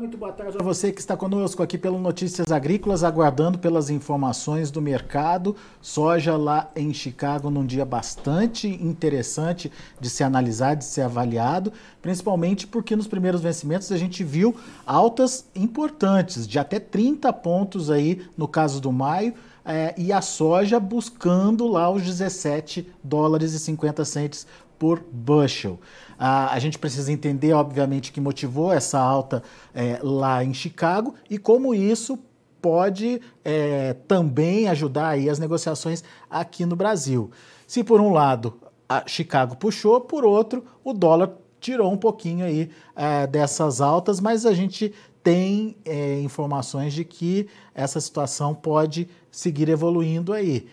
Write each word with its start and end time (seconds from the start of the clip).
muito 0.00 0.16
boa 0.16 0.32
tarde 0.32 0.56
a 0.58 0.62
você 0.62 0.90
que 0.90 0.98
está 0.98 1.14
conosco 1.14 1.62
aqui 1.62 1.76
pelo 1.76 1.98
Notícias 1.98 2.50
Agrícolas, 2.50 3.04
aguardando 3.04 3.58
pelas 3.58 3.90
informações 3.90 4.70
do 4.70 4.80
mercado. 4.80 5.54
Soja 5.78 6.38
lá 6.38 6.70
em 6.74 6.90
Chicago 6.94 7.50
num 7.50 7.66
dia 7.66 7.84
bastante 7.84 8.66
interessante 8.66 9.70
de 10.00 10.08
ser 10.08 10.24
analisado, 10.24 10.78
de 10.78 10.86
ser 10.86 11.02
avaliado, 11.02 11.70
principalmente 12.00 12.66
porque 12.66 12.96
nos 12.96 13.06
primeiros 13.06 13.42
vencimentos 13.42 13.92
a 13.92 13.98
gente 13.98 14.24
viu 14.24 14.56
altas 14.86 15.44
importantes, 15.54 16.48
de 16.48 16.58
até 16.58 16.80
30 16.80 17.30
pontos 17.34 17.90
aí 17.90 18.22
no 18.38 18.48
caso 18.48 18.80
do 18.80 18.90
maio. 18.90 19.34
É, 19.62 19.94
e 19.98 20.10
a 20.10 20.22
soja 20.22 20.80
buscando 20.80 21.68
lá 21.68 21.90
os 21.90 22.02
17 22.02 22.90
dólares 23.04 23.52
e 23.52 23.58
50 23.58 24.02
centes 24.06 24.46
por 24.78 25.04
bushel. 25.12 25.78
A 26.22 26.58
gente 26.58 26.78
precisa 26.78 27.10
entender, 27.10 27.54
obviamente, 27.54 28.12
que 28.12 28.20
motivou 28.20 28.70
essa 28.70 29.00
alta 29.00 29.42
é, 29.74 29.98
lá 30.02 30.44
em 30.44 30.52
Chicago 30.52 31.14
e 31.30 31.38
como 31.38 31.74
isso 31.74 32.18
pode 32.60 33.22
é, 33.42 33.94
também 34.06 34.68
ajudar 34.68 35.08
aí 35.08 35.30
as 35.30 35.38
negociações 35.38 36.04
aqui 36.28 36.66
no 36.66 36.76
Brasil. 36.76 37.30
Se 37.66 37.82
por 37.82 38.02
um 38.02 38.12
lado 38.12 38.60
a 38.86 39.02
Chicago 39.06 39.56
puxou, 39.56 39.98
por 39.98 40.22
outro 40.22 40.62
o 40.84 40.92
dólar 40.92 41.32
tirou 41.58 41.90
um 41.90 41.96
pouquinho 41.96 42.44
aí 42.44 42.70
é, 42.94 43.26
dessas 43.26 43.80
altas, 43.80 44.20
mas 44.20 44.44
a 44.44 44.52
gente 44.52 44.92
tem 45.22 45.74
é, 45.86 46.20
informações 46.20 46.92
de 46.92 47.02
que 47.02 47.48
essa 47.74 47.98
situação 47.98 48.54
pode 48.54 49.08
seguir 49.30 49.70
evoluindo 49.70 50.34
aí. 50.34 50.66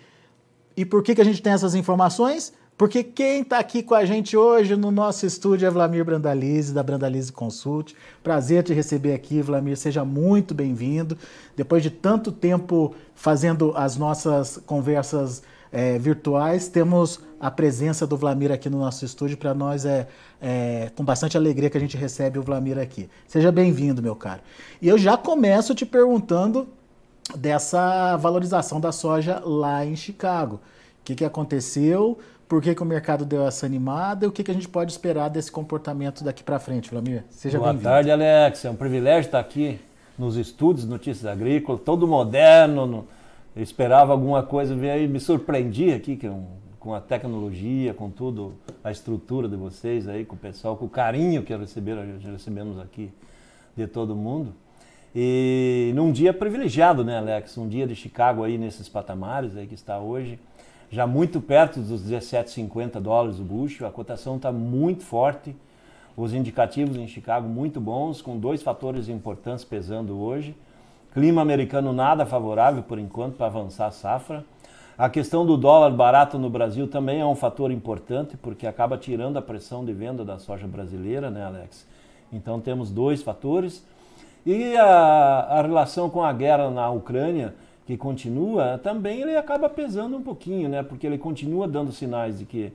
E 0.76 0.86
por 0.86 1.02
que, 1.04 1.16
que 1.16 1.22
a 1.22 1.26
gente 1.26 1.42
tem 1.42 1.54
essas 1.54 1.74
informações? 1.74 2.54
Porque 2.78 3.04
quem 3.04 3.42
está 3.42 3.58
aqui 3.58 3.82
com 3.82 3.96
a 3.96 4.06
gente 4.06 4.38
hoje 4.38 4.76
no 4.76 4.92
nosso 4.92 5.26
estúdio 5.26 5.66
é 5.66 5.70
Vlamir 5.70 6.06
Brandalize, 6.06 6.72
da 6.72 6.84
Brandalize 6.84 7.32
Consult. 7.32 7.96
Prazer 8.22 8.62
te 8.62 8.72
receber 8.72 9.16
aqui, 9.16 9.42
Vlamir. 9.42 9.76
Seja 9.76 10.06
muito 10.06 10.54
bem-vindo. 10.54 11.18
Depois 11.56 11.82
de 11.82 11.90
tanto 11.90 12.32
tempo 12.32 12.94
fazendo 13.16 13.74
as 13.76 13.98
nossas 13.98 14.58
conversas 14.64 15.42
é, 15.72 15.98
virtuais, 15.98 16.68
temos 16.68 17.20
a 17.40 17.50
presença 17.50 18.06
do 18.06 18.16
Vlamir 18.16 18.52
aqui 18.52 18.70
no 18.70 18.78
nosso 18.78 19.04
estúdio. 19.04 19.38
Para 19.38 19.56
nós 19.56 19.84
é, 19.84 20.08
é, 20.40 20.92
com 20.96 21.04
bastante 21.04 21.36
alegria 21.36 21.72
que 21.72 21.78
a 21.78 21.82
gente 21.82 21.98
recebe 21.98 22.38
o 22.38 22.44
Vlamir 22.44 22.78
aqui. 22.78 23.10
Seja 23.28 23.52
bem-vindo, 23.52 24.04
meu 24.04 24.16
caro. 24.16 24.42
E 24.80 24.88
eu 24.88 25.00
já 25.00 25.18
começo 25.18 25.74
te 25.74 25.84
perguntando 25.84 26.68
dessa 27.36 28.16
valorização 28.18 28.80
da 28.80 28.92
soja 28.92 29.42
lá 29.44 29.84
em 29.84 29.96
Chicago. 29.96 30.58
O 31.02 31.04
que, 31.08 31.16
que 31.16 31.26
aconteceu? 31.26 32.20
Por 32.48 32.62
que, 32.62 32.74
que 32.74 32.82
o 32.82 32.86
mercado 32.86 33.26
deu 33.26 33.46
essa 33.46 33.66
animada 33.66 34.26
e 34.26 34.28
o 34.28 34.32
que, 34.32 34.44
que 34.44 34.52
a 34.52 34.54
gente 34.54 34.70
pode 34.70 34.92
esperar 34.92 35.30
desse 35.30 35.52
comportamento 35.52 36.24
daqui 36.24 36.44
para 36.44 36.60
frente, 36.60 36.90
Vlamir? 36.90 37.26
Seja 37.30 37.60
bem-vindo. 37.60 37.82
Boa 37.84 37.94
tarde, 37.94 38.10
Alex. 38.12 38.64
É 38.64 38.70
um 38.70 38.76
privilégio 38.76 39.28
estar 39.28 39.40
aqui 39.40 39.80
nos 40.18 40.38
estúdios 40.38 40.88
Notícias 40.88 41.26
Agrícolas, 41.26 41.82
todo 41.82 42.08
moderno. 42.08 42.86
No... 42.86 43.08
Eu 43.56 43.62
esperava 43.62 44.14
alguma 44.14 44.44
coisa, 44.44 44.74
e 44.74 45.08
me 45.08 45.20
surpreendi 45.20 45.92
aqui 45.92 46.16
com, 46.16 46.46
com 46.80 46.94
a 46.94 47.02
tecnologia, 47.02 47.94
com 47.94 48.10
tudo, 48.10 48.54
a 48.84 48.92
estrutura 48.92 49.50
de 49.50 49.56
vocês 49.56 50.08
aí, 50.08 50.24
com 50.24 50.36
o 50.36 50.40
pessoal, 50.40 50.78
com 50.78 50.86
o 50.86 50.90
carinho 50.90 51.44
que 51.44 51.56
receberam, 51.56 52.04
recebemos 52.32 52.80
aqui 52.80 53.12
de 53.76 53.88
todo 53.88 54.16
mundo. 54.16 54.54
E 55.14 55.92
num 55.96 56.12
dia 56.12 56.32
privilegiado, 56.34 57.04
né, 57.04 57.18
Alex? 57.18 57.58
Um 57.58 57.68
dia 57.68 57.88
de 57.88 57.96
Chicago 57.96 58.44
aí 58.44 58.58
nesses 58.58 58.88
patamares 58.88 59.58
aí 59.58 59.66
que 59.66 59.74
está 59.74 60.00
hoje 60.00 60.40
já 60.90 61.06
muito 61.06 61.42
perto 61.42 61.80
dos 61.80 62.02
17,50 62.04 63.00
dólares 63.00 63.40
o 63.40 63.44
bushel. 63.44 63.88
A 63.88 63.92
cotação 63.92 64.38
está 64.38 64.52
muito 64.52 65.04
forte. 65.04 65.56
Os 66.16 66.34
indicativos 66.34 66.98
em 66.98 67.08
Chicago 67.08 67.48
muito 67.48 67.80
bons, 67.80 68.22
com 68.22 68.38
dois 68.38 68.64
fatores 68.64 69.10
importantes 69.10 69.64
pesando 69.64 70.20
hoje. 70.20 70.56
Clima 71.14 71.42
americano 71.42 71.94
nada 71.94 72.26
favorável 72.26 72.84
por 72.84 72.98
enquanto 73.00 73.36
para 73.36 73.48
avançar 73.48 73.88
a 73.88 73.92
safra. 73.92 74.46
A 74.98 75.10
questão 75.10 75.46
do 75.46 75.56
dólar 75.56 75.92
barato 75.92 76.40
no 76.40 76.50
Brasil 76.50 76.88
também 76.88 77.20
é 77.20 77.26
um 77.26 77.36
fator 77.36 77.72
importante, 77.72 78.36
porque 78.36 78.66
acaba 78.66 78.98
tirando 78.98 79.38
a 79.38 79.42
pressão 79.42 79.86
de 79.86 79.94
venda 79.94 80.26
da 80.26 80.40
soja 80.40 80.66
brasileira, 80.66 81.30
né, 81.30 81.46
Alex? 81.46 81.86
Então 82.34 82.60
temos 82.60 82.90
dois 82.90 83.22
fatores. 83.22 83.86
E 84.44 84.76
a, 84.76 84.88
a 84.88 85.62
relação 85.62 86.10
com 86.10 86.24
a 86.24 86.34
guerra 86.34 86.72
na 86.72 86.90
Ucrânia, 86.90 87.54
que 87.88 87.96
continua, 87.96 88.78
também 88.78 89.22
ele 89.22 89.38
acaba 89.38 89.70
pesando 89.70 90.18
um 90.18 90.22
pouquinho, 90.22 90.68
né? 90.68 90.84
Porque 90.84 91.08
ele 91.08 91.18
continua 91.18 91.66
dando 91.70 91.94
sinais 91.94 92.40
de 92.40 92.46
que 92.46 92.74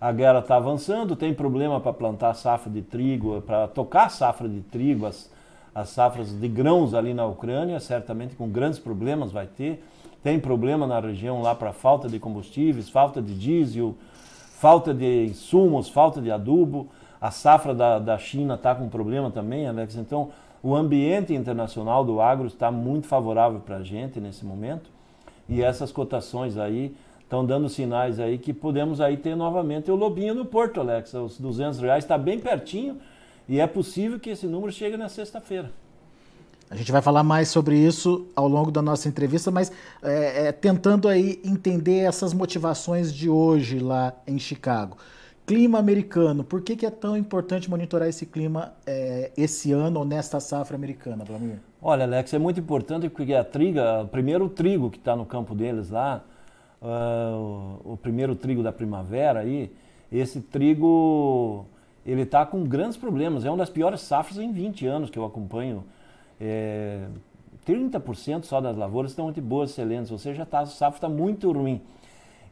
a 0.00 0.10
guerra 0.10 0.38
está 0.38 0.56
avançando, 0.56 1.14
tem 1.14 1.34
problema 1.34 1.78
para 1.78 1.92
plantar 1.92 2.32
safra 2.32 2.72
de 2.72 2.80
trigo, 2.80 3.42
para 3.42 3.68
tocar 3.68 4.08
safra 4.08 4.48
de 4.48 4.62
trigo, 4.62 5.04
as, 5.04 5.30
as 5.74 5.90
safras 5.90 6.32
de 6.32 6.48
grãos 6.48 6.94
ali 6.94 7.12
na 7.12 7.26
Ucrânia, 7.26 7.78
certamente 7.78 8.34
com 8.34 8.48
grandes 8.48 8.78
problemas 8.78 9.30
vai 9.30 9.46
ter. 9.46 9.84
Tem 10.22 10.40
problema 10.40 10.86
na 10.86 11.00
região 11.00 11.42
lá 11.42 11.54
para 11.54 11.74
falta 11.74 12.08
de 12.08 12.18
combustíveis, 12.18 12.88
falta 12.88 13.20
de 13.20 13.34
diesel, 13.34 13.94
falta 14.58 14.94
de 14.94 15.26
insumos, 15.26 15.90
falta 15.90 16.18
de 16.18 16.30
adubo. 16.30 16.88
A 17.20 17.30
safra 17.30 17.74
da, 17.74 17.98
da 17.98 18.16
China 18.16 18.54
está 18.54 18.74
com 18.74 18.88
problema 18.88 19.30
também, 19.30 19.68
Alex. 19.68 19.96
Então, 19.96 20.30
o 20.62 20.74
ambiente 20.74 21.34
internacional 21.34 22.04
do 22.04 22.20
agro 22.20 22.46
está 22.46 22.70
muito 22.70 23.06
favorável 23.06 23.60
para 23.60 23.76
a 23.76 23.82
gente 23.82 24.20
nesse 24.20 24.44
momento 24.44 24.90
e 25.48 25.62
essas 25.62 25.92
cotações 25.92 26.56
aí 26.56 26.94
estão 27.20 27.44
dando 27.44 27.68
sinais 27.68 28.20
aí 28.20 28.38
que 28.38 28.52
podemos 28.52 29.00
aí 29.00 29.16
ter 29.16 29.34
novamente 29.34 29.90
o 29.90 29.96
lobinho 29.96 30.34
no 30.34 30.44
Porto, 30.44 30.80
Alex. 30.80 31.12
Os 31.14 31.38
200 31.38 31.80
reais 31.80 32.04
está 32.04 32.16
bem 32.16 32.38
pertinho 32.38 32.98
e 33.48 33.60
é 33.60 33.66
possível 33.66 34.18
que 34.18 34.30
esse 34.30 34.46
número 34.46 34.72
chegue 34.72 34.96
na 34.96 35.08
sexta-feira. 35.08 35.70
A 36.68 36.74
gente 36.74 36.90
vai 36.90 37.00
falar 37.00 37.22
mais 37.22 37.48
sobre 37.48 37.78
isso 37.78 38.26
ao 38.34 38.48
longo 38.48 38.72
da 38.72 38.82
nossa 38.82 39.08
entrevista, 39.08 39.52
mas 39.52 39.70
é, 40.02 40.48
é, 40.48 40.52
tentando 40.52 41.08
aí 41.08 41.40
entender 41.44 41.98
essas 42.00 42.34
motivações 42.34 43.14
de 43.14 43.28
hoje 43.28 43.78
lá 43.78 44.12
em 44.26 44.36
Chicago. 44.36 44.96
Clima 45.46 45.78
americano, 45.78 46.42
por 46.42 46.60
que, 46.60 46.74
que 46.74 46.84
é 46.84 46.90
tão 46.90 47.16
importante 47.16 47.70
monitorar 47.70 48.08
esse 48.08 48.26
clima 48.26 48.72
é, 48.84 49.30
esse 49.36 49.70
ano 49.70 50.00
ou 50.00 50.04
nesta 50.04 50.40
safra 50.40 50.76
americana, 50.76 51.24
Vladimir? 51.24 51.60
Olha, 51.80 52.02
Alex, 52.04 52.34
é 52.34 52.38
muito 52.38 52.58
importante 52.58 53.08
porque 53.08 53.32
a 53.32 53.44
triga, 53.44 54.04
primeiro 54.10 54.48
trigo 54.48 54.90
que 54.90 54.98
está 54.98 55.14
no 55.14 55.24
campo 55.24 55.54
deles 55.54 55.90
lá, 55.90 56.24
uh, 56.82 57.92
o, 57.92 57.96
primeiro 57.96 58.34
trigo 58.34 58.60
da 58.60 58.72
primavera 58.72 59.38
aí, 59.38 59.72
esse 60.10 60.40
trigo 60.40 61.64
ele 62.04 62.22
está 62.22 62.44
com 62.44 62.64
grandes 62.64 62.96
problemas. 62.96 63.44
É 63.44 63.50
uma 63.50 63.58
das 63.58 63.70
piores 63.70 64.00
safras 64.00 64.38
em 64.38 64.50
20 64.50 64.84
anos 64.86 65.10
que 65.10 65.18
eu 65.18 65.24
acompanho. 65.24 65.84
É, 66.40 67.06
30% 67.64 68.44
só 68.44 68.60
das 68.60 68.76
lavouras 68.76 69.12
estão 69.12 69.26
muito 69.26 69.40
boas, 69.40 69.70
excelentes, 69.70 70.10
ou 70.10 70.18
seja, 70.18 70.44
tá, 70.44 70.60
a 70.60 70.66
safra 70.66 70.96
está 70.96 71.08
muito 71.08 71.52
ruim. 71.52 71.80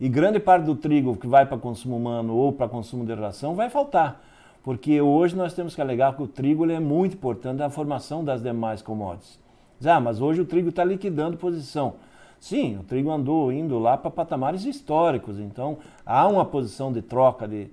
E 0.01 0.09
grande 0.09 0.41
parte 0.41 0.65
do 0.65 0.75
trigo 0.75 1.17
que 1.17 1.27
vai 1.27 1.47
para 1.47 1.57
consumo 1.57 1.97
humano 1.97 2.35
ou 2.35 2.53
para 2.53 2.69
consumo 2.69 3.05
de 3.05 3.15
ração 3.15 3.55
vai 3.55 3.71
faltar. 3.71 4.23
Porque 4.63 5.01
hoje 5.01 5.37
nós 5.37 5.55
temos 5.55 5.75
que 5.75 5.81
alegar 5.81 6.17
que 6.17 6.23
o 6.23 6.27
trigo 6.27 6.69
é 6.71 6.81
muito 6.81 7.15
importante 7.15 7.59
na 7.59 7.71
formação 7.71 8.25
das 8.25 8.43
demais 8.43 8.81
commodities. 8.83 9.39
Ah, 9.85 10.01
mas 10.01 10.21
hoje 10.21 10.41
o 10.41 10.45
trigo 10.45 10.71
está 10.71 10.83
liquidando 10.83 11.37
posição. 11.37 11.95
Sim, 12.41 12.79
o 12.79 12.83
trigo 12.83 13.11
andou 13.11 13.53
indo 13.53 13.79
lá 13.79 13.97
para 13.97 14.11
patamares 14.11 14.65
históricos, 14.65 15.39
então 15.39 15.79
há 16.05 16.27
uma 16.27 16.45
posição 16.45 16.93
de 16.93 17.01
troca 17.01 17.49
de, 17.49 17.69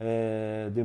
é, 0.00 0.68
de, 0.72 0.82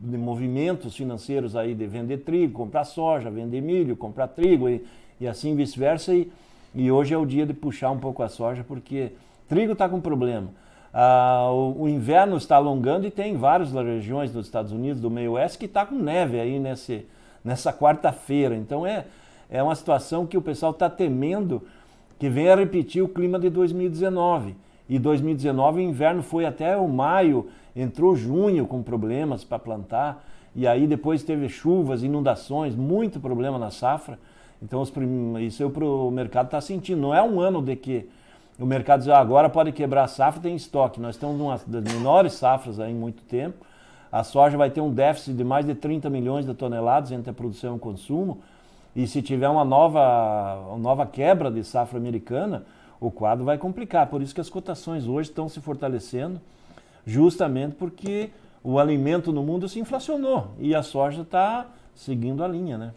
de, 0.00 0.16
movimentos 0.16 0.94
financeiros 0.96 1.56
aí 1.56 1.74
de 1.74 1.86
vender 1.86 2.18
trigo, 2.18 2.52
comprar 2.52 2.84
soja, 2.84 3.30
vender 3.30 3.60
milho, 3.60 3.96
comprar 3.96 4.28
trigo 4.28 4.68
e, 4.68 4.84
e 5.20 5.26
assim 5.26 5.56
vice-versa. 5.56 6.14
E, 6.14 6.30
e 6.74 6.90
hoje 6.90 7.14
é 7.14 7.18
o 7.18 7.26
dia 7.26 7.46
de 7.46 7.52
puxar 7.52 7.90
um 7.90 7.98
pouco 7.98 8.22
a 8.22 8.28
soja, 8.28 8.64
porque 8.64 9.12
Trigo 9.48 9.72
está 9.72 9.88
com 9.88 10.00
problema. 10.00 10.48
Ah, 10.92 11.48
o, 11.50 11.82
o, 11.82 11.88
inverno 11.88 12.36
está 12.36 12.56
alongando 12.56 13.06
e 13.06 13.10
tem 13.10 13.36
várias 13.36 13.72
regiões 13.72 14.32
dos 14.32 14.46
Estados 14.46 14.70
Unidos, 14.70 15.00
do 15.00 15.10
meio 15.10 15.32
oeste, 15.32 15.58
que 15.58 15.64
está 15.66 15.84
com 15.84 15.96
neve 15.96 16.38
aí 16.38 16.58
nesse, 16.58 17.04
nessa 17.44 17.72
quarta-feira. 17.72 18.54
Então 18.54 18.86
é, 18.86 19.04
é 19.50 19.62
uma 19.62 19.74
situação 19.74 20.24
que 20.24 20.38
o 20.38 20.42
pessoal 20.42 20.72
está 20.72 20.88
temendo 20.88 21.62
que 22.18 22.28
venha 22.28 22.54
repetir 22.54 23.02
o 23.02 23.08
clima 23.08 23.38
de 23.38 23.50
2019. 23.50 24.54
E 24.88 24.98
2019 24.98 25.80
o 25.80 25.82
inverno 25.82 26.22
foi 26.22 26.46
até 26.46 26.76
o 26.76 26.86
maio, 26.88 27.48
entrou 27.74 28.14
junho 28.14 28.66
com 28.66 28.82
problemas 28.82 29.42
para 29.42 29.58
plantar, 29.58 30.24
e 30.54 30.66
aí 30.66 30.86
depois 30.86 31.24
teve 31.24 31.48
chuvas, 31.48 32.02
inundações, 32.02 32.76
muito 32.76 33.18
problema 33.18 33.58
na 33.58 33.70
safra. 33.70 34.18
Então 34.62 34.80
os 34.80 34.92
isso 35.42 35.66
o 35.66 36.10
mercado 36.10 36.46
está 36.46 36.60
sentindo. 36.60 37.00
Não 37.00 37.14
é 37.14 37.22
um 37.22 37.40
ano 37.40 37.60
de 37.60 37.74
que 37.74 38.08
o 38.58 38.66
mercado 38.66 39.10
ah, 39.12 39.18
agora 39.18 39.48
pode 39.48 39.72
quebrar 39.72 40.04
a 40.04 40.08
safra, 40.08 40.40
tem 40.40 40.54
estoque. 40.54 41.00
Nós 41.00 41.16
estamos 41.16 41.36
numa 41.36 41.60
das 41.66 41.82
menores 41.82 42.34
safras 42.34 42.78
em 42.78 42.94
muito 42.94 43.22
tempo. 43.24 43.64
A 44.12 44.22
soja 44.22 44.56
vai 44.56 44.70
ter 44.70 44.80
um 44.80 44.92
déficit 44.92 45.36
de 45.36 45.42
mais 45.42 45.66
de 45.66 45.74
30 45.74 46.08
milhões 46.08 46.46
de 46.46 46.54
toneladas 46.54 47.10
entre 47.10 47.30
a 47.30 47.32
produção 47.32 47.72
e 47.72 47.76
o 47.76 47.80
consumo. 47.80 48.38
E 48.94 49.08
se 49.08 49.20
tiver 49.20 49.48
uma 49.48 49.64
nova, 49.64 50.68
uma 50.68 50.78
nova 50.78 51.04
quebra 51.04 51.50
de 51.50 51.64
safra 51.64 51.98
americana, 51.98 52.64
o 53.00 53.10
quadro 53.10 53.44
vai 53.44 53.58
complicar. 53.58 54.06
Por 54.06 54.22
isso 54.22 54.32
que 54.32 54.40
as 54.40 54.48
cotações 54.48 55.08
hoje 55.08 55.30
estão 55.30 55.48
se 55.48 55.60
fortalecendo, 55.60 56.40
justamente 57.04 57.74
porque 57.74 58.30
o 58.62 58.78
alimento 58.78 59.32
no 59.32 59.42
mundo 59.42 59.68
se 59.68 59.80
inflacionou 59.80 60.52
e 60.60 60.76
a 60.76 60.82
soja 60.82 61.22
está 61.22 61.66
seguindo 61.92 62.44
a 62.44 62.48
linha, 62.48 62.78
né? 62.78 62.92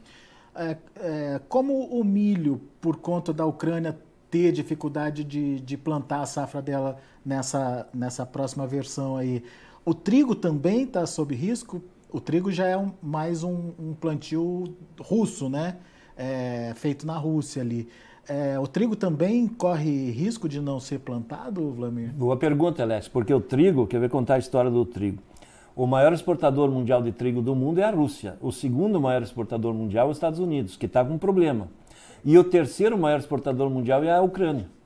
É, 0.56 0.78
é, 1.00 1.42
como 1.50 1.86
o 1.86 2.04
milho, 2.04 2.62
por 2.80 2.98
conta 2.98 3.34
da 3.34 3.46
Ucrânia 3.46 3.96
ter 4.30 4.52
dificuldade 4.52 5.24
de, 5.24 5.60
de 5.60 5.78
plantar 5.78 6.22
a 6.22 6.26
safra 6.26 6.62
dela 6.62 6.98
nessa, 7.26 7.88
nessa 7.94 8.26
próxima 8.26 8.68
versão 8.68 9.16
aí, 9.16 9.44
o 9.86 9.94
trigo 9.94 10.36
também 10.36 10.84
está 10.84 11.06
sob 11.06 11.34
risco? 11.34 11.82
O 12.12 12.20
trigo 12.20 12.52
já 12.52 12.66
é 12.68 12.78
um, 12.78 12.92
mais 13.02 13.44
um, 13.44 13.72
um, 13.80 13.94
plantio 13.94 14.76
russo, 15.00 15.50
né? 15.50 15.78
É, 16.18 16.74
feito 16.76 17.06
na 17.06 17.18
Rússia 17.18 17.62
ali. 17.62 17.88
É, 18.28 18.60
o 18.60 18.68
trigo 18.68 18.96
também 18.96 19.48
corre 19.48 20.12
risco 20.12 20.50
de 20.50 20.60
não 20.60 20.80
ser 20.80 21.00
plantado, 21.00 21.72
Vladimir? 21.72 22.12
Boa 22.12 22.36
pergunta, 22.36 22.84
Alex, 22.84 23.08
porque 23.08 23.34
o 23.34 23.40
trigo, 23.40 23.88
quer 23.88 24.00
ver 24.00 24.10
contar 24.10 24.36
a 24.36 24.40
história 24.40 24.70
do 24.70 24.84
trigo. 24.86 25.22
O 25.74 25.86
maior 25.86 26.12
exportador 26.12 26.70
mundial 26.70 27.02
de 27.02 27.12
trigo 27.12 27.42
do 27.42 27.56
mundo 27.56 27.80
é 27.80 27.84
a 27.84 27.92
Rússia. 27.92 28.36
O 28.42 28.52
segundo 28.52 29.00
maior 29.00 29.22
exportador 29.22 29.74
mundial 29.74 30.08
é 30.08 30.12
os 30.12 30.18
Estados 30.18 30.40
Unidos, 30.40 30.76
que 30.76 30.88
está 30.88 31.06
com 31.06 31.14
um 31.14 31.18
problema. 31.18 31.70
E 32.24 32.38
o 32.38 32.44
terceiro 32.44 32.98
maior 32.98 33.20
exportador 33.20 33.70
mundial 33.70 34.04
é 34.04 34.12
a 34.12 34.22
Ucrânia. 34.22 34.66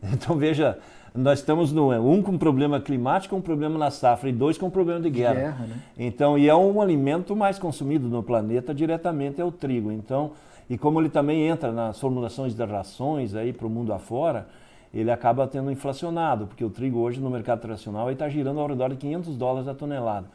Então 0.00 0.36
veja, 0.36 0.78
nós 1.12 1.40
estamos 1.40 1.72
no 1.72 1.90
um 1.90 2.22
com 2.22 2.38
problema 2.38 2.80
climático, 2.80 3.34
um 3.34 3.40
problema 3.40 3.76
na 3.76 3.90
safra 3.90 4.28
e 4.28 4.32
dois 4.32 4.56
com 4.56 4.70
problema 4.70 5.00
de 5.00 5.10
guerra. 5.10 5.34
guerra 5.34 5.66
né? 5.66 5.76
Então, 5.98 6.38
e 6.38 6.48
é 6.48 6.54
um 6.54 6.80
alimento 6.80 7.34
mais 7.34 7.58
consumido 7.58 8.08
no 8.08 8.22
planeta 8.22 8.72
diretamente 8.72 9.40
é 9.40 9.44
o 9.44 9.50
trigo. 9.50 9.90
Então, 9.90 10.32
e 10.70 10.78
como 10.78 11.00
ele 11.00 11.08
também 11.08 11.48
entra 11.48 11.72
nas 11.72 11.98
formulações 11.98 12.54
das 12.54 12.70
rações 12.70 13.34
aí 13.34 13.52
para 13.52 13.66
o 13.66 13.70
mundo 13.70 13.92
afora, 13.92 14.46
ele 14.92 15.10
acaba 15.10 15.46
tendo 15.46 15.70
inflacionado, 15.70 16.46
porque 16.46 16.64
o 16.64 16.70
trigo 16.70 16.98
hoje 16.98 17.20
no 17.20 17.30
mercado 17.30 17.58
internacional 17.58 18.10
está 18.10 18.28
girando 18.28 18.60
ao 18.60 18.68
redor 18.68 18.90
de 18.90 18.96
500 18.96 19.36
dólares 19.36 19.68
a 19.68 19.74
tonelada. 19.74 20.26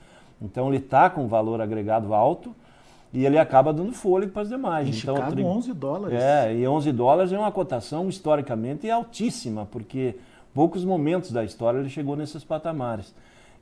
Então 0.41 0.67
ele 0.67 0.77
está 0.77 1.09
com 1.09 1.27
valor 1.27 1.61
agregado 1.61 2.13
alto 2.13 2.53
e 3.13 3.25
ele 3.25 3.37
acaba 3.37 3.71
dando 3.71 3.93
fôlego 3.93 4.31
para 4.31 4.41
as 4.41 4.49
demais. 4.49 4.87
Em 4.87 4.91
então, 4.91 5.15
Chicago, 5.15 5.31
trigo... 5.33 5.47
11 5.47 5.73
dólares. 5.73 6.21
É, 6.21 6.55
e 6.55 6.67
11 6.67 6.91
dólares 6.91 7.31
é 7.31 7.37
uma 7.37 7.51
cotação 7.51 8.09
historicamente 8.09 8.89
altíssima, 8.89 9.67
porque 9.71 10.15
poucos 10.53 10.83
momentos 10.83 11.31
da 11.31 11.43
história 11.43 11.77
ele 11.77 11.89
chegou 11.89 12.15
nesses 12.15 12.43
patamares. 12.43 13.13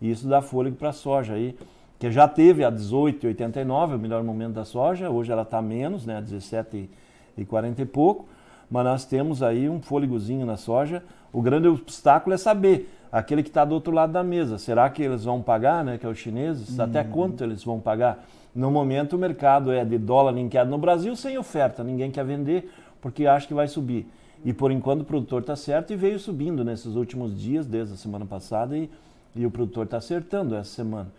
E 0.01 0.09
isso 0.09 0.27
dá 0.27 0.41
fôlego 0.41 0.77
para 0.77 0.89
a 0.89 0.93
soja 0.93 1.33
aí 1.33 1.55
que 2.01 2.09
já 2.09 2.27
teve 2.27 2.63
a 2.63 2.71
18,89, 2.71 3.93
o 3.93 3.99
melhor 3.99 4.23
momento 4.23 4.53
da 4.53 4.65
soja, 4.65 5.11
hoje 5.11 5.31
ela 5.31 5.43
está 5.43 5.61
menos, 5.61 6.03
né, 6.03 6.19
17,40 6.19 7.77
e 7.77 7.85
pouco, 7.85 8.25
mas 8.71 8.83
nós 8.83 9.05
temos 9.05 9.43
aí 9.43 9.69
um 9.69 9.79
fôlegozinho 9.79 10.43
na 10.43 10.57
soja. 10.57 11.03
O 11.31 11.43
grande 11.43 11.67
obstáculo 11.67 12.33
é 12.33 12.39
saber, 12.39 12.91
aquele 13.11 13.43
que 13.43 13.49
está 13.49 13.63
do 13.63 13.75
outro 13.75 13.93
lado 13.93 14.11
da 14.11 14.23
mesa, 14.23 14.57
será 14.57 14.89
que 14.89 15.03
eles 15.03 15.25
vão 15.25 15.43
pagar, 15.43 15.85
né, 15.85 15.99
que 15.99 16.05
é 16.05 16.09
os 16.09 16.17
chineses, 16.17 16.75
uhum. 16.75 16.85
até 16.85 17.03
quanto 17.03 17.43
eles 17.43 17.63
vão 17.63 17.79
pagar? 17.79 18.25
No 18.53 18.69
momento 18.69 19.15
o 19.15 19.19
mercado 19.19 19.71
é 19.71 19.83
de 19.85 19.97
dólar 19.97 20.31
linkeado 20.31 20.69
no 20.69 20.77
Brasil 20.77 21.15
sem 21.15 21.37
oferta, 21.37 21.83
ninguém 21.83 22.11
quer 22.11 22.25
vender 22.25 22.69
porque 22.99 23.25
acha 23.25 23.47
que 23.47 23.53
vai 23.53 23.67
subir. 23.67 24.07
E 24.43 24.51
por 24.51 24.71
enquanto 24.71 25.01
o 25.01 25.05
produtor 25.05 25.41
está 25.41 25.55
certo 25.55 25.93
e 25.93 25.95
veio 25.95 26.19
subindo 26.19 26.63
nesses 26.63 26.95
últimos 26.95 27.39
dias, 27.39 27.65
desde 27.65 27.93
a 27.93 27.97
semana 27.97 28.25
passada, 28.25 28.77
e, 28.77 28.89
e 29.35 29.45
o 29.45 29.51
produtor 29.51 29.85
está 29.85 29.97
acertando 29.97 30.55
essa 30.55 30.69
semana. 30.69 31.11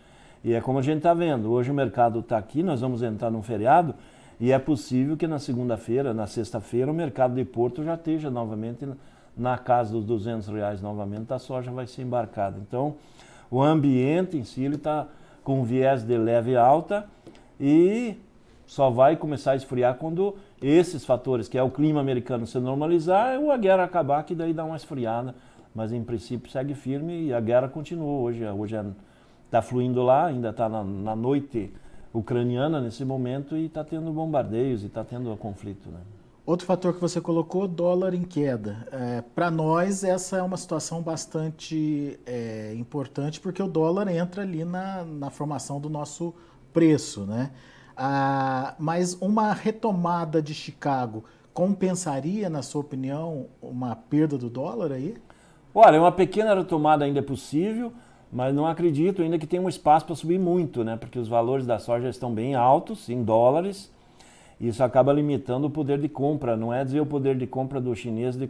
E 0.44 0.52
é 0.52 0.60
como 0.60 0.78
a 0.78 0.82
gente 0.82 0.98
está 0.98 1.14
vendo, 1.14 1.50
hoje 1.50 1.70
o 1.70 1.74
mercado 1.74 2.20
está 2.20 2.36
aqui, 2.36 2.62
nós 2.62 2.80
vamos 2.80 3.02
entrar 3.02 3.30
num 3.30 3.42
feriado 3.42 3.94
e 4.40 4.50
é 4.50 4.58
possível 4.58 5.16
que 5.16 5.26
na 5.28 5.38
segunda-feira, 5.38 6.12
na 6.12 6.26
sexta-feira, 6.26 6.90
o 6.90 6.94
mercado 6.94 7.34
de 7.34 7.44
Porto 7.44 7.84
já 7.84 7.94
esteja 7.94 8.28
novamente 8.28 8.84
na 9.36 9.56
casa 9.56 9.92
dos 9.92 10.04
200 10.04 10.48
reais 10.48 10.82
novamente, 10.82 11.32
a 11.32 11.38
soja 11.38 11.70
vai 11.70 11.86
ser 11.86 12.02
embarcada. 12.02 12.58
Então, 12.58 12.96
o 13.48 13.62
ambiente 13.62 14.36
em 14.36 14.42
si 14.42 14.64
está 14.64 15.06
com 15.44 15.62
viés 15.62 16.02
de 16.02 16.18
leve 16.18 16.56
alta 16.56 17.06
e 17.62 18.16
só 18.66 18.90
vai 18.90 19.14
começar 19.16 19.52
a 19.52 19.56
esfriar 19.56 19.94
quando 19.94 20.34
esses 20.60 21.04
fatores, 21.04 21.48
que 21.48 21.56
é 21.56 21.62
o 21.62 21.70
clima 21.70 22.00
americano 22.00 22.44
se 22.44 22.58
normalizar 22.58 23.38
ou 23.38 23.52
a 23.52 23.56
guerra 23.56 23.84
acabar, 23.84 24.24
que 24.24 24.34
daí 24.34 24.52
dá 24.52 24.64
uma 24.64 24.76
esfriada. 24.76 25.32
Mas 25.72 25.92
em 25.92 26.02
princípio 26.02 26.50
segue 26.50 26.74
firme 26.74 27.26
e 27.26 27.32
a 27.32 27.40
guerra 27.40 27.68
continua 27.68 28.20
hoje. 28.20 28.44
Hoje 28.44 28.74
é 28.74 28.84
está 29.44 29.62
fluindo 29.62 30.02
lá, 30.02 30.26
ainda 30.26 30.48
está 30.48 30.68
na, 30.68 30.82
na, 30.82 31.14
noite 31.14 31.72
ucraniana 32.12 32.80
nesse 32.80 33.04
momento 33.04 33.54
e 33.54 33.66
está 33.66 33.84
tendo 33.84 34.10
bombardeios 34.10 34.82
e 34.82 34.86
está 34.86 35.04
tendo 35.04 35.36
conflito. 35.36 35.90
Né? 35.90 36.00
Outro 36.44 36.66
fator 36.66 36.94
que 36.94 37.00
você 37.00 37.20
colocou, 37.20 37.68
dólar 37.68 38.14
em 38.14 38.22
queda. 38.22 38.88
É, 38.90 39.20
Para 39.34 39.50
nós, 39.50 40.02
essa 40.02 40.38
é 40.38 40.42
uma 40.42 40.56
situação 40.56 41.02
bastante 41.02 42.18
é, 42.24 42.74
importante, 42.76 43.38
porque 43.38 43.62
o 43.62 43.68
dólar 43.68 44.08
entra 44.08 44.40
ali 44.40 44.64
na, 44.64 45.04
na 45.04 45.30
formação 45.30 45.78
do 45.78 45.90
nosso 45.90 46.34
preço. 46.72 47.26
Né? 47.26 47.50
Ah, 47.96 48.74
mas 48.78 49.14
uma 49.20 49.52
retomada 49.52 50.40
de 50.40 50.54
Chicago 50.54 51.24
compensaria, 51.52 52.48
na 52.48 52.62
sua 52.62 52.80
opinião, 52.80 53.46
uma 53.60 53.94
perda 53.94 54.38
do 54.38 54.48
dólar 54.48 54.92
aí? 54.92 55.16
Olha, 55.74 56.00
uma 56.00 56.12
pequena 56.12 56.54
retomada 56.54 57.04
ainda 57.04 57.18
é 57.18 57.22
possível 57.22 57.92
mas 58.32 58.54
não 58.54 58.66
acredito 58.66 59.20
ainda 59.20 59.38
que 59.38 59.46
tenha 59.46 59.60
um 59.60 59.68
espaço 59.68 60.06
para 60.06 60.14
subir 60.14 60.38
muito, 60.38 60.82
né? 60.82 60.96
porque 60.96 61.18
os 61.18 61.28
valores 61.28 61.66
da 61.66 61.78
soja 61.78 62.08
estão 62.08 62.32
bem 62.32 62.54
altos, 62.54 63.10
em 63.10 63.22
dólares, 63.22 63.92
e 64.58 64.68
isso 64.68 64.82
acaba 64.82 65.12
limitando 65.12 65.66
o 65.66 65.70
poder 65.70 66.00
de 66.00 66.08
compra. 66.08 66.56
Não 66.56 66.72
é 66.72 66.82
dizer 66.82 67.00
o 67.00 67.06
poder 67.06 67.36
de 67.36 67.46
compra 67.46 67.78
do 67.78 67.94
chinês 67.94 68.34
de, 68.34 68.48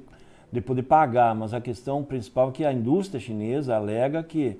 de 0.52 0.60
poder 0.60 0.84
pagar, 0.84 1.34
mas 1.34 1.52
a 1.52 1.60
questão 1.60 2.04
principal 2.04 2.50
é 2.50 2.52
que 2.52 2.64
a 2.64 2.72
indústria 2.72 3.18
chinesa 3.18 3.74
alega 3.74 4.22
que 4.22 4.56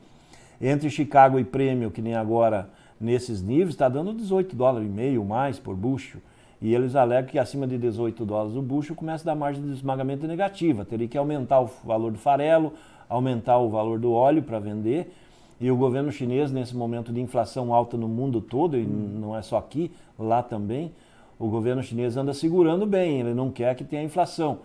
entre 0.61 0.91
Chicago 0.91 1.39
e 1.39 1.45
prêmio, 1.45 1.91
que 1.91 2.03
nem 2.03 2.17
agora 2.17 2.69
nesses 3.03 3.43
níveis, 3.43 3.71
está 3.71 3.89
dando 3.89 4.15
18 4.15 4.55
dólares 4.55 4.89
e 4.89 4.91
meio 4.91 5.25
mais 5.25 5.59
por 5.59 5.75
bucho. 5.75 6.19
E 6.61 6.73
eles 6.75 6.95
alegam 6.95 7.29
que 7.29 7.39
acima 7.39 7.67
de 7.67 7.77
18 7.77 8.25
dólares 8.25 8.57
o 8.57 8.63
bucho 8.63 8.95
começa 8.95 9.25
a 9.25 9.35
dar 9.35 9.39
margem 9.39 9.63
de 9.63 9.73
esmagamento 9.73 10.27
negativa. 10.27 10.85
Teria 10.85 11.09
que 11.09 11.19
aumentar 11.19 11.61
o 11.61 11.69
valor 11.85 12.13
do 12.13 12.19
farelo, 12.19 12.73
aumentar 13.09 13.59
o 13.59 13.69
valor 13.69 13.99
do 13.99 14.13
óleo 14.13 14.43
para 14.43 14.61
vender. 14.61 15.13
E 15.61 15.71
o 15.71 15.77
governo 15.77 16.11
chinês, 16.13 16.53
nesse 16.53 16.77
momento 16.77 17.13
de 17.13 17.21
inflação 17.21 17.75
alta 17.75 17.97
no 17.97 18.09
mundo 18.09 18.41
todo, 18.41 18.77
e 18.77 18.85
não 18.85 19.37
é 19.37 19.43
só 19.43 19.59
aqui, 19.59 19.91
lá 20.19 20.43
também, 20.43 20.93
o 21.39 21.49
governo 21.49 21.83
chinês 21.83 22.17
anda 22.17 22.33
segurando 22.33 22.87
bem, 22.87 23.21
ele 23.21 23.35
não 23.35 23.51
quer 23.51 23.75
que 23.75 23.85
tenha 23.85 24.03
inflação. 24.03 24.59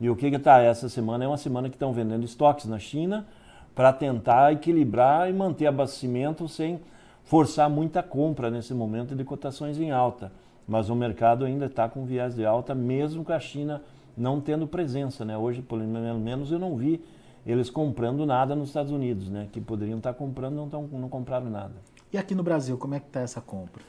E 0.00 0.10
o 0.10 0.16
que 0.16 0.26
está 0.26 0.60
essa 0.60 0.88
semana 0.88 1.24
é 1.24 1.28
uma 1.28 1.36
semana 1.36 1.68
que 1.68 1.76
estão 1.76 1.92
vendendo 1.92 2.24
estoques 2.24 2.66
na 2.66 2.78
China 2.78 3.26
para 3.74 3.92
tentar 3.92 4.52
equilibrar 4.52 5.30
e 5.30 5.32
manter 5.32 5.66
abastecimento 5.66 6.48
sem 6.48 6.80
forçar 7.24 7.68
muita 7.68 8.02
compra 8.02 8.50
nesse 8.50 8.72
momento 8.72 9.16
de 9.16 9.24
cotações 9.24 9.78
em 9.80 9.90
alta. 9.90 10.30
Mas 10.66 10.88
o 10.88 10.94
mercado 10.94 11.44
ainda 11.44 11.66
está 11.66 11.88
com 11.88 12.04
viés 12.04 12.34
de 12.34 12.46
alta, 12.46 12.74
mesmo 12.74 13.24
com 13.24 13.32
a 13.32 13.40
China 13.40 13.82
não 14.16 14.40
tendo 14.40 14.66
presença. 14.66 15.24
Né? 15.24 15.36
Hoje, 15.36 15.60
pelo 15.60 15.84
menos, 15.84 16.50
eu 16.50 16.58
não 16.58 16.76
vi 16.76 17.02
eles 17.46 17.68
comprando 17.68 18.24
nada 18.24 18.54
nos 18.54 18.68
Estados 18.68 18.90
Unidos, 18.90 19.28
né? 19.28 19.48
Que 19.52 19.60
poderiam 19.60 19.98
estar 19.98 20.14
comprando, 20.14 20.54
não, 20.54 20.68
tão, 20.68 20.84
não 20.84 21.10
compraram 21.10 21.50
nada. 21.50 21.74
E 22.10 22.16
aqui 22.16 22.34
no 22.34 22.42
Brasil, 22.42 22.78
como 22.78 22.94
é 22.94 23.00
que 23.00 23.06
está 23.06 23.20
essa 23.20 23.40
compra? 23.40 23.82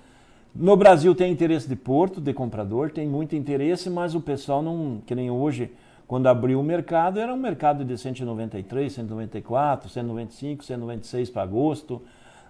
No 0.54 0.76
Brasil 0.76 1.14
tem 1.16 1.32
interesse 1.32 1.68
de 1.68 1.76
porto, 1.76 2.20
de 2.20 2.34
comprador, 2.34 2.92
tem 2.92 3.08
muito 3.08 3.36
interesse, 3.36 3.90
mas 3.90 4.16
o 4.16 4.22
pessoal 4.22 4.62
não, 4.62 5.02
que 5.06 5.16
nem 5.16 5.30
hoje, 5.30 5.72
quando 6.08 6.28
abriu 6.28 6.60
o 6.60 6.64
mercado, 6.64 7.20
era 7.20 7.34
um 7.34 7.38
mercado 7.38 7.86
de 7.86 7.98
193, 7.98 8.92
194, 8.92 9.90
195, 9.90 10.64
196 10.64 11.30
para 11.30 11.44
agosto. 11.44 12.02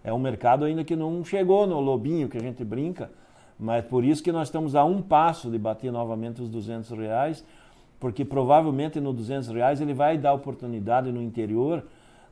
É 0.05 0.13
um 0.13 0.19
mercado 0.19 0.63
ainda 0.63 0.85
que 0.85 0.95
não 0.95 1.25
chegou 1.25 1.67
no 1.67 1.81
lobinho 1.81 2.29
que 2.29 2.37
a 2.37 2.41
gente 2.41 2.63
brinca, 2.63 3.09
mas 3.59 3.83
por 3.83 4.05
isso 4.05 4.23
que 4.23 4.31
nós 4.31 4.47
estamos 4.47 4.75
a 4.75 4.85
um 4.85 5.01
passo 5.01 5.49
de 5.49 5.57
bater 5.57 5.91
novamente 5.91 6.41
os 6.41 6.49
200 6.49 6.91
reais 6.91 7.43
porque 7.99 8.25
provavelmente 8.25 8.99
no 8.99 9.13
200 9.13 9.49
reais 9.49 9.81
ele 9.81 9.93
vai 9.93 10.17
dar 10.17 10.33
oportunidade 10.33 11.11
no 11.11 11.21
interior 11.21 11.83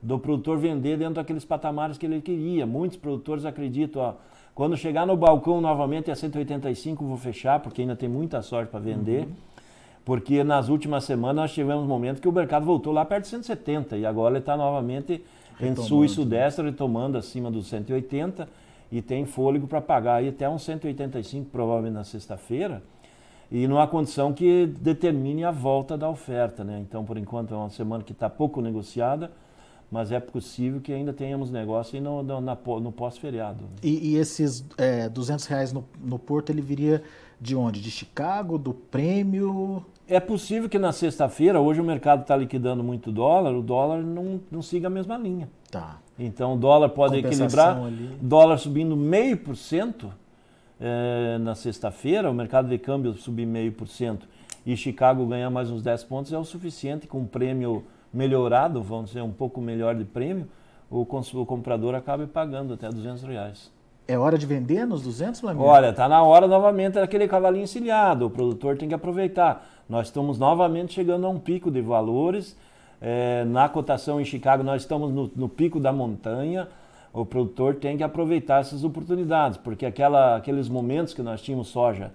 do 0.02 0.20
produtor 0.20 0.58
vender 0.58 0.98
dentro 0.98 1.16
daqueles 1.16 1.46
patamares 1.46 1.98
que 1.98 2.06
ele 2.06 2.22
queria. 2.22 2.66
Muitos 2.66 2.98
produtores 2.98 3.46
acreditam, 3.46 4.02
ó, 4.02 4.14
quando 4.54 4.76
chegar 4.76 5.08
no 5.08 5.16
balcão 5.16 5.62
novamente 5.62 6.12
a 6.12 6.16
185 6.16 7.04
vou 7.06 7.18
fechar, 7.18 7.60
porque 7.60 7.82
ainda 7.82 7.96
tem 7.96 8.10
muita 8.10 8.42
sorte 8.42 8.70
para 8.70 8.80
vender. 8.80 9.22
Uhum. 9.22 9.34
Porque 10.06 10.44
nas 10.44 10.68
últimas 10.68 11.06
semanas 11.06 11.36
nós 11.38 11.54
tivemos 11.54 11.86
um 11.86 11.88
momento 11.88 12.22
que 12.22 12.28
o 12.28 12.32
mercado 12.32 12.66
voltou 12.66 12.92
lá 12.92 13.06
perto 13.06 13.24
de 13.24 13.30
170 13.30 13.98
e 13.98 14.06
agora 14.06 14.34
ele 14.34 14.40
está 14.40 14.58
novamente 14.58 15.24
em 15.60 15.76
sul 15.76 16.06
e 16.06 16.10
sudeste 16.10 16.62
retomando 16.62 17.18
acima 17.18 17.52
dos 17.52 17.68
180 17.68 18.48
e 18.92 19.02
tem 19.02 19.26
fôlego 19.26 19.68
para 19.68 19.82
pagar 19.82 20.16
aí 20.16 20.30
até 20.30 20.48
uns 20.50 20.64
185 20.64 21.50
provavelmente 21.50 21.94
na 21.94 22.04
sexta-feira 22.04 22.82
e 23.52 23.68
numa 23.68 23.88
condição 23.88 24.34
que 24.34 24.66
determine 24.66 25.44
a 25.44 25.52
volta 25.52 25.96
da 25.96 26.10
oferta. 26.10 26.64
Né? 26.64 26.80
Então, 26.80 27.06
por 27.06 27.18
enquanto, 27.18 27.54
é 27.54 27.58
uma 27.58 27.70
semana 27.70 28.04
que 28.04 28.12
está 28.12 28.28
pouco 28.28 28.62
negociada, 28.62 29.32
mas 29.92 30.12
é 30.12 30.20
possível 30.20 30.82
que 30.82 30.92
ainda 30.92 31.14
tenhamos 31.14 31.52
negócio 31.52 32.02
no, 32.02 32.24
no, 32.24 32.42
no 32.42 32.92
pós-feriado. 32.92 33.66
E, 33.84 34.14
e, 34.14 34.18
esses 34.18 34.66
é, 34.76 35.08
200 35.08 35.46
reais 35.46 35.72
no, 35.72 35.86
no 36.04 36.18
Porto, 36.18 36.50
ele 36.50 36.62
viria 36.62 37.04
de 37.40 37.56
onde? 37.56 37.80
De 37.80 37.92
Chicago, 37.92 38.58
do 38.58 38.74
prêmio? 38.74 39.86
É 40.08 40.20
possível 40.20 40.68
que 40.68 40.78
na 40.78 40.92
sexta-feira, 40.92 41.60
hoje 41.62 41.80
o 41.80 41.84
mercado 41.84 42.22
está 42.22 42.36
liquidando 42.36 42.84
muito 42.84 43.12
dólar, 43.12 43.54
o 43.54 43.62
dólar 43.62 44.02
não, 44.04 44.40
não 44.52 44.62
siga 44.62 44.88
a 44.88 44.90
mesma 44.90 45.18
linha. 45.18 45.50
Tá. 45.72 45.98
Então 46.20 46.56
o 46.56 46.58
dólar 46.58 46.90
pode 46.90 47.18
equilibrar, 47.18 47.78
ali. 47.78 48.18
dólar 48.22 48.58
subindo 48.58 48.96
meio 48.98 49.38
por 49.38 49.56
cento, 49.56 50.12
é, 50.80 51.38
na 51.40 51.56
sexta-feira, 51.56 52.30
o 52.30 52.34
mercado 52.34 52.68
de 52.68 52.78
câmbio 52.78 53.14
subir 53.14 53.46
meio 53.46 53.72
por 53.72 53.88
cento 53.88 54.28
e 54.66 54.76
Chicago 54.78 55.26
ganhar 55.26 55.50
mais 55.50 55.70
uns 55.70 55.82
10 55.82 56.04
pontos 56.06 56.32
é 56.32 56.38
o 56.38 56.44
suficiente 56.44 57.08
com 57.08 57.20
um 57.20 57.26
prêmio 57.26 57.84
melhorado, 58.14 58.82
vamos 58.82 59.08
dizer, 59.08 59.22
um 59.22 59.32
pouco 59.32 59.60
melhor 59.60 59.96
de 59.96 60.06
prêmio, 60.06 60.48
o, 60.90 61.02
o 61.02 61.46
comprador 61.46 61.96
acaba 61.96 62.26
pagando 62.28 62.74
até 62.74 62.90
200 62.90 63.24
reais. 63.24 63.72
É 64.06 64.18
hora 64.18 64.38
de 64.38 64.46
vender 64.46 64.86
nos 64.86 65.02
200, 65.02 65.40
Flamengo? 65.40 65.64
Olha, 65.64 65.90
está 65.90 66.10
na 66.10 66.22
hora 66.22 66.46
novamente 66.46 66.96
daquele 66.96 67.26
cavalinho 67.26 67.64
encilhado. 67.64 68.26
O 68.26 68.30
produtor 68.30 68.78
tem 68.78 68.90
que 68.90 68.94
aproveitar. 68.94 69.66
Nós 69.88 70.08
estamos 70.08 70.38
novamente 70.38 70.94
chegando 70.94 71.26
a 71.26 71.30
um 71.30 71.40
pico 71.40 71.72
de 71.72 71.82
valores. 71.82 72.58
É, 73.02 73.46
na 73.46 73.70
cotação 73.70 74.20
em 74.20 74.26
Chicago, 74.26 74.62
nós 74.62 74.82
estamos 74.82 75.12
no, 75.12 75.32
no, 75.34 75.48
pico 75.48 75.80
da 75.80 75.94
montanha. 75.94 76.68
O 77.14 77.26
produtor 77.26 77.76
tem 77.76 77.96
que 77.96 78.04
aproveitar 78.04 78.60
essas 78.60 78.84
oportunidades, 78.84 79.58
porque 79.58 79.86
aquela, 79.86 80.36
aqueles 80.36 80.68
momentos 80.68 81.14
que 81.14 81.22
nós 81.22 81.42
tínhamos 81.42 81.70
soja 81.70 82.12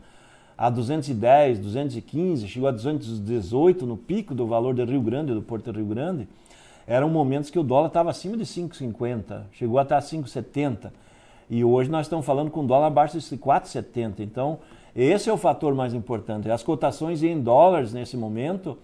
a 0.58 0.68
210, 0.68 1.60
215, 1.60 2.48
chegou 2.48 2.68
a 2.68 2.72
218 2.72 3.86
no 3.86 3.96
pico 3.96 4.34
do 4.34 4.46
valor 4.46 4.74
do 4.74 4.84
Rio 4.84 5.00
Grande, 5.00 5.32
do 5.32 5.40
Porto 5.40 5.70
Rio 5.70 5.86
Grande, 5.86 6.28
eram 6.86 7.08
momentos 7.08 7.48
que 7.48 7.58
o 7.58 7.62
dólar 7.62 7.88
estava 7.88 8.10
acima 8.10 8.36
de 8.36 8.44
5,50, 8.44 9.42
chegou 9.52 9.78
até 9.78 9.96
5,70. 9.96 10.90
E 11.50 11.64
hoje 11.64 11.90
nós 11.90 12.06
estamos 12.06 12.26
falando 12.26 12.50
com 12.50 12.64
dólar 12.66 12.88
abaixo 12.88 13.18
de 13.18 13.36
4,70. 13.36 14.20
Então, 14.20 14.58
esse 14.94 15.30
é 15.30 15.32
o 15.32 15.36
fator 15.36 15.74
mais 15.74 15.94
importante. 15.94 16.50
As 16.50 16.62
cotações 16.62 17.22
em 17.22 17.40
dólares 17.40 17.92
nesse 17.92 18.16
momento, 18.16 18.76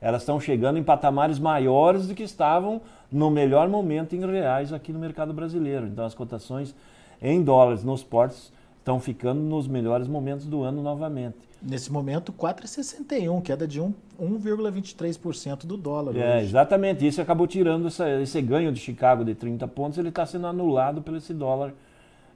elas 0.00 0.22
estão 0.22 0.38
chegando 0.38 0.78
em 0.78 0.82
patamares 0.82 1.38
maiores 1.38 2.06
do 2.06 2.14
que 2.14 2.22
estavam 2.22 2.80
no 3.10 3.30
melhor 3.30 3.68
momento 3.68 4.14
em 4.14 4.24
reais 4.24 4.72
aqui 4.72 4.92
no 4.92 4.98
mercado 4.98 5.32
brasileiro. 5.32 5.86
Então, 5.86 6.04
as 6.04 6.14
cotações 6.14 6.74
em 7.20 7.42
dólares 7.42 7.82
nos 7.82 8.04
portos 8.04 8.52
estão 8.78 9.00
ficando 9.00 9.40
nos 9.40 9.66
melhores 9.66 10.06
momentos 10.06 10.46
do 10.46 10.62
ano 10.62 10.82
novamente. 10.82 11.38
Nesse 11.62 11.90
momento, 11.90 12.30
4,61, 12.30 13.40
queda 13.42 13.66
de 13.66 13.80
1,23% 13.80 15.64
do 15.64 15.78
dólar. 15.78 16.14
É, 16.14 16.36
hoje. 16.36 16.44
exatamente. 16.44 17.06
Isso 17.06 17.22
acabou 17.22 17.46
tirando 17.46 17.86
essa, 17.86 18.20
esse 18.20 18.40
ganho 18.42 18.70
de 18.70 18.78
Chicago 18.78 19.24
de 19.24 19.34
30 19.34 19.66
pontos, 19.68 19.98
ele 19.98 20.10
está 20.10 20.26
sendo 20.26 20.46
anulado 20.46 21.00
pelo 21.00 21.16
esse 21.16 21.32
dólar 21.32 21.72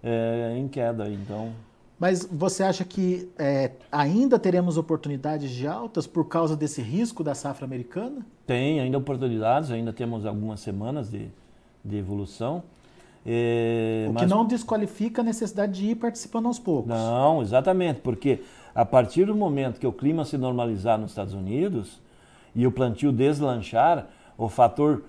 é, 0.02 0.56
em 0.58 0.68
queda. 0.68 1.08
Então. 1.08 1.52
Mas 1.98 2.28
você 2.30 2.62
acha 2.62 2.84
que 2.84 3.28
é, 3.38 3.72
ainda 3.90 4.38
teremos 4.38 4.76
oportunidades 4.76 5.50
de 5.50 5.66
altas 5.66 6.06
por 6.06 6.26
causa 6.26 6.56
desse 6.56 6.80
risco 6.80 7.24
da 7.24 7.34
safra 7.34 7.64
americana? 7.64 8.24
Tem 8.46 8.80
ainda 8.80 8.98
oportunidades, 8.98 9.70
ainda 9.70 9.92
temos 9.92 10.24
algumas 10.24 10.60
semanas 10.60 11.10
de, 11.10 11.28
de 11.84 11.96
evolução. 11.96 12.62
É, 13.26 14.06
o 14.08 14.14
que 14.14 14.22
mas... 14.22 14.30
não 14.30 14.46
desqualifica 14.46 15.22
a 15.22 15.24
necessidade 15.24 15.72
de 15.72 15.90
ir 15.90 15.96
participando 15.96 16.46
aos 16.46 16.58
poucos. 16.58 16.88
Não, 16.88 17.42
exatamente, 17.42 18.00
porque 18.00 18.42
a 18.74 18.84
partir 18.84 19.26
do 19.26 19.34
momento 19.34 19.80
que 19.80 19.86
o 19.86 19.92
clima 19.92 20.24
se 20.24 20.38
normalizar 20.38 20.98
nos 20.98 21.10
Estados 21.10 21.34
Unidos 21.34 22.00
e 22.54 22.66
o 22.66 22.70
plantio 22.70 23.12
deslanchar, 23.12 24.06
o 24.36 24.48
fator 24.48 25.02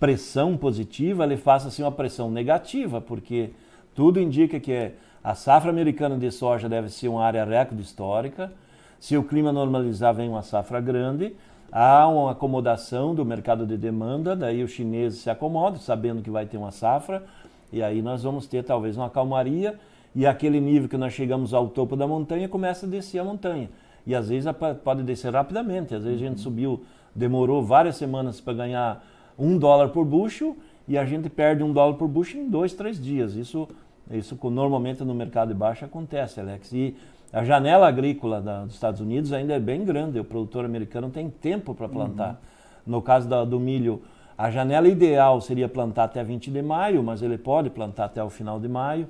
pressão 0.00 0.56
positiva 0.56 1.24
ele 1.24 1.36
faça 1.36 1.68
assim 1.68 1.82
uma 1.82 1.92
pressão 1.92 2.30
negativa, 2.30 3.00
porque 3.00 3.50
tudo 3.94 4.20
indica 4.20 4.58
que 4.58 4.92
a 5.22 5.34
safra 5.34 5.70
americana 5.70 6.16
de 6.16 6.30
soja 6.30 6.68
deve 6.68 6.88
ser 6.88 7.08
uma 7.08 7.24
área 7.24 7.44
recorde 7.44 7.82
histórica. 7.82 8.52
Se 8.98 9.16
o 9.16 9.22
clima 9.22 9.52
normalizar, 9.52 10.14
vem 10.14 10.28
uma 10.28 10.42
safra 10.42 10.80
grande. 10.80 11.34
Há 11.72 12.08
uma 12.08 12.32
acomodação 12.32 13.14
do 13.14 13.24
mercado 13.24 13.64
de 13.64 13.76
demanda, 13.76 14.34
daí 14.34 14.64
os 14.64 14.72
chineses 14.72 15.20
se 15.20 15.30
acomodam, 15.30 15.78
sabendo 15.78 16.20
que 16.20 16.28
vai 16.28 16.44
ter 16.44 16.56
uma 16.56 16.72
safra, 16.72 17.24
e 17.72 17.80
aí 17.80 18.02
nós 18.02 18.24
vamos 18.24 18.48
ter 18.48 18.64
talvez 18.64 18.96
uma 18.96 19.08
calmaria, 19.08 19.78
e 20.12 20.26
aquele 20.26 20.60
nível 20.60 20.88
que 20.88 20.96
nós 20.96 21.12
chegamos 21.12 21.54
ao 21.54 21.68
topo 21.68 21.94
da 21.94 22.08
montanha 22.08 22.48
começa 22.48 22.86
a 22.86 22.88
descer 22.88 23.20
a 23.20 23.24
montanha. 23.24 23.70
E 24.04 24.16
às 24.16 24.28
vezes 24.28 24.50
pode 24.82 25.04
descer 25.04 25.32
rapidamente, 25.32 25.94
às 25.94 26.02
vezes 26.02 26.20
a 26.20 26.26
gente 26.26 26.40
subiu, 26.40 26.82
demorou 27.14 27.62
várias 27.62 27.94
semanas 27.94 28.40
para 28.40 28.54
ganhar 28.54 29.06
um 29.38 29.56
dólar 29.56 29.90
por 29.90 30.04
bushel, 30.04 30.56
e 30.90 30.98
a 30.98 31.04
gente 31.04 31.30
perde 31.30 31.62
um 31.62 31.72
dólar 31.72 31.94
por 31.94 32.08
bushel 32.08 32.42
em 32.42 32.48
dois, 32.48 32.74
três 32.74 33.00
dias. 33.00 33.36
Isso, 33.36 33.68
isso 34.10 34.36
normalmente 34.50 35.04
no 35.04 35.14
mercado 35.14 35.50
de 35.50 35.54
baixo 35.54 35.84
acontece, 35.84 36.40
Alex. 36.40 36.72
E 36.72 36.96
a 37.32 37.44
janela 37.44 37.86
agrícola 37.86 38.40
da, 38.40 38.64
dos 38.64 38.74
Estados 38.74 39.00
Unidos 39.00 39.32
ainda 39.32 39.54
é 39.54 39.60
bem 39.60 39.84
grande, 39.84 40.18
o 40.18 40.24
produtor 40.24 40.64
americano 40.64 41.08
tem 41.08 41.30
tempo 41.30 41.76
para 41.76 41.88
plantar. 41.88 42.30
Uhum. 42.30 42.94
No 42.94 43.00
caso 43.00 43.28
da, 43.28 43.44
do 43.44 43.60
milho, 43.60 44.02
a 44.36 44.50
janela 44.50 44.88
ideal 44.88 45.40
seria 45.40 45.68
plantar 45.68 46.04
até 46.04 46.24
20 46.24 46.50
de 46.50 46.60
maio, 46.60 47.04
mas 47.04 47.22
ele 47.22 47.38
pode 47.38 47.70
plantar 47.70 48.06
até 48.06 48.24
o 48.24 48.28
final 48.28 48.58
de 48.58 48.66
maio. 48.66 49.06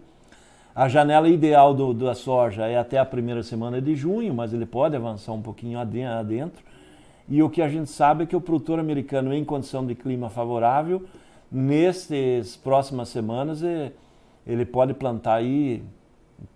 A 0.74 0.86
janela 0.86 1.30
ideal 1.30 1.72
do, 1.72 1.94
da 1.94 2.14
soja 2.14 2.66
é 2.66 2.76
até 2.76 2.98
a 2.98 3.06
primeira 3.06 3.42
semana 3.42 3.80
de 3.80 3.96
junho, 3.96 4.34
mas 4.34 4.52
ele 4.52 4.66
pode 4.66 4.96
avançar 4.96 5.32
um 5.32 5.40
pouquinho 5.40 5.78
adentro. 5.78 6.62
E 7.26 7.42
o 7.42 7.48
que 7.48 7.62
a 7.62 7.68
gente 7.70 7.88
sabe 7.88 8.24
é 8.24 8.26
que 8.26 8.36
o 8.36 8.40
produtor 8.40 8.78
americano, 8.78 9.32
em 9.32 9.46
condição 9.46 9.86
de 9.86 9.94
clima 9.94 10.28
favorável, 10.28 11.06
nestas 11.50 12.56
próximas 12.56 13.08
semanas, 13.08 13.62
ele 14.46 14.64
pode 14.64 14.94
plantar 14.94 15.34
aí 15.34 15.82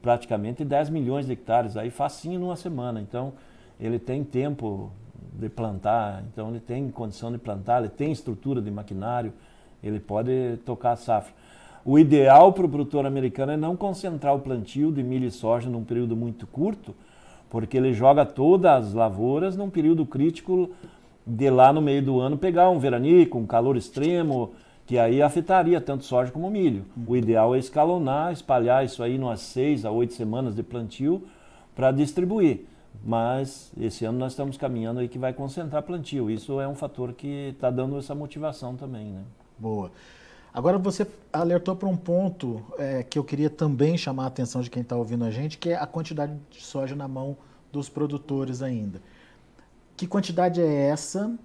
praticamente 0.01 0.65
10 0.65 0.91
milhões 0.91 1.27
de 1.27 1.33
hectares, 1.33 1.77
aí 1.77 1.91
facinho 1.91 2.41
numa 2.41 2.57
semana. 2.57 3.01
Então, 3.01 3.33
ele 3.81 3.99
tem 3.99 4.23
tempo 4.23 4.91
de 5.33 5.49
plantar, 5.49 6.23
então 6.33 6.51
ele 6.51 6.61
tem 6.61 6.89
condição 6.91 7.33
de 7.33 7.39
plantar, 7.39 7.81
ele 7.81 7.89
tem 7.89 8.13
estrutura 8.13 8.63
de 8.63 8.71
maquinário, 8.71 9.33
ele 9.83 9.99
pode 9.99 10.59
tocar 10.65 10.93
a 10.93 10.97
safra. 10.97 11.35
O 11.85 11.99
ideal 11.99 12.53
para 12.53 12.65
o 12.65 12.69
produtor 12.69 13.05
americano 13.05 13.53
é 13.53 13.57
não 13.57 13.77
concentrar 13.77 14.35
o 14.35 14.41
plantio 14.41 14.91
de 14.91 15.03
milho 15.03 15.27
e 15.27 15.31
soja 15.31 15.69
num 15.69 15.85
período 15.85 16.17
muito 16.17 16.47
curto, 16.47 16.95
porque 17.51 17.77
ele 17.77 17.93
joga 17.93 18.25
todas 18.25 18.87
as 18.87 18.95
lavouras 18.95 19.57
num 19.57 19.69
período 19.69 20.07
crítico 20.07 20.71
de 21.27 21.51
lá 21.51 21.73
no 21.73 21.83
meio 21.83 22.03
do 22.03 22.21
ano 22.21 22.39
pegar 22.39 22.71
um 22.71 22.79
veranico, 22.79 23.39
um 23.39 23.47
calor 23.47 23.77
extremo, 23.77 24.53
que 24.87 24.99
aí 24.99 25.23
afetaria 25.23 25.81
tanto 25.81 26.05
soja 26.05 26.31
como 26.31 26.51
milho. 26.51 26.85
O 27.07 27.17
ideal 27.17 27.55
é 27.55 27.59
escalonar, 27.59 28.33
espalhar 28.33 28.85
isso 28.85 29.03
aí 29.03 29.19
umas 29.19 29.41
seis 29.41 29.85
a 29.85 29.91
oito 29.91 30.15
semanas 30.15 30.55
de 30.55 30.63
plantio 30.63 31.23
para 31.75 31.91
distribuir. 31.91 32.67
Mas 33.03 33.73
esse 33.81 34.05
ano 34.05 34.19
nós 34.19 34.33
estamos 34.33 34.57
caminhando 34.57 35.01
aí 35.01 35.09
que 35.09 35.19
vai 35.19 35.33
concentrar 35.33 35.83
plantio. 35.83 36.31
Isso 36.31 36.61
é 36.61 36.69
um 36.69 36.75
fator 36.75 37.13
que 37.13 37.51
está 37.55 37.71
dando 37.71 37.99
essa 37.99 38.15
motivação 38.15 38.77
também, 38.77 39.07
né? 39.07 39.23
Boa. 39.59 39.91
Agora 40.53 40.79
você 40.79 41.05
alertou 41.33 41.75
para 41.75 41.89
um 41.89 41.97
ponto 41.97 42.63
é, 42.79 43.03
que 43.03 43.19
eu 43.19 43.25
queria 43.25 43.51
também 43.51 43.99
chamar 43.99 44.25
a 44.25 44.27
atenção 44.29 44.61
de 44.61 44.71
quem 44.71 44.83
está 44.83 44.97
ouvindo 44.97 45.25
a 45.25 45.31
gente, 45.31 45.59
que 45.59 45.71
é 45.71 45.77
a 45.77 45.87
quantidade 45.87 46.39
de 46.49 46.63
soja 46.63 46.95
na 46.95 47.09
mão 47.09 47.37
dos 47.73 47.89
produtores 47.89 48.63
ainda. 48.63 49.03
Que 49.97 50.07
quantidade 50.07 50.61
é 50.61 50.87
essa 50.87 51.37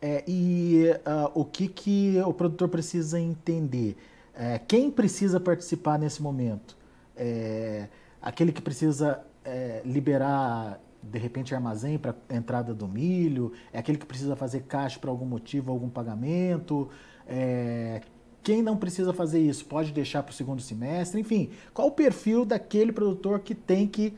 é, 0.00 0.22
e 0.26 0.84
uh, 0.90 1.30
o 1.34 1.44
que, 1.44 1.68
que 1.68 2.20
o 2.24 2.32
produtor 2.32 2.68
precisa 2.68 3.18
entender? 3.18 3.96
É, 4.34 4.58
quem 4.58 4.90
precisa 4.90 5.40
participar 5.40 5.98
nesse 5.98 6.22
momento? 6.22 6.76
É, 7.16 7.88
aquele 8.22 8.52
que 8.52 8.62
precisa 8.62 9.20
é, 9.44 9.82
liberar, 9.84 10.80
de 11.02 11.18
repente, 11.18 11.52
armazém 11.52 11.98
para 11.98 12.14
entrada 12.30 12.72
do 12.72 12.86
milho? 12.86 13.52
É 13.72 13.80
aquele 13.80 13.98
que 13.98 14.06
precisa 14.06 14.36
fazer 14.36 14.60
caixa 14.62 15.00
para 15.00 15.10
algum 15.10 15.26
motivo, 15.26 15.72
algum 15.72 15.88
pagamento? 15.88 16.88
É, 17.26 18.00
quem 18.44 18.62
não 18.62 18.76
precisa 18.76 19.12
fazer 19.12 19.40
isso 19.40 19.64
pode 19.64 19.90
deixar 19.92 20.22
para 20.22 20.30
o 20.30 20.34
segundo 20.34 20.62
semestre? 20.62 21.20
Enfim, 21.20 21.50
qual 21.74 21.88
o 21.88 21.90
perfil 21.90 22.44
daquele 22.44 22.92
produtor 22.92 23.40
que 23.40 23.54
tem 23.54 23.88
que 23.88 24.14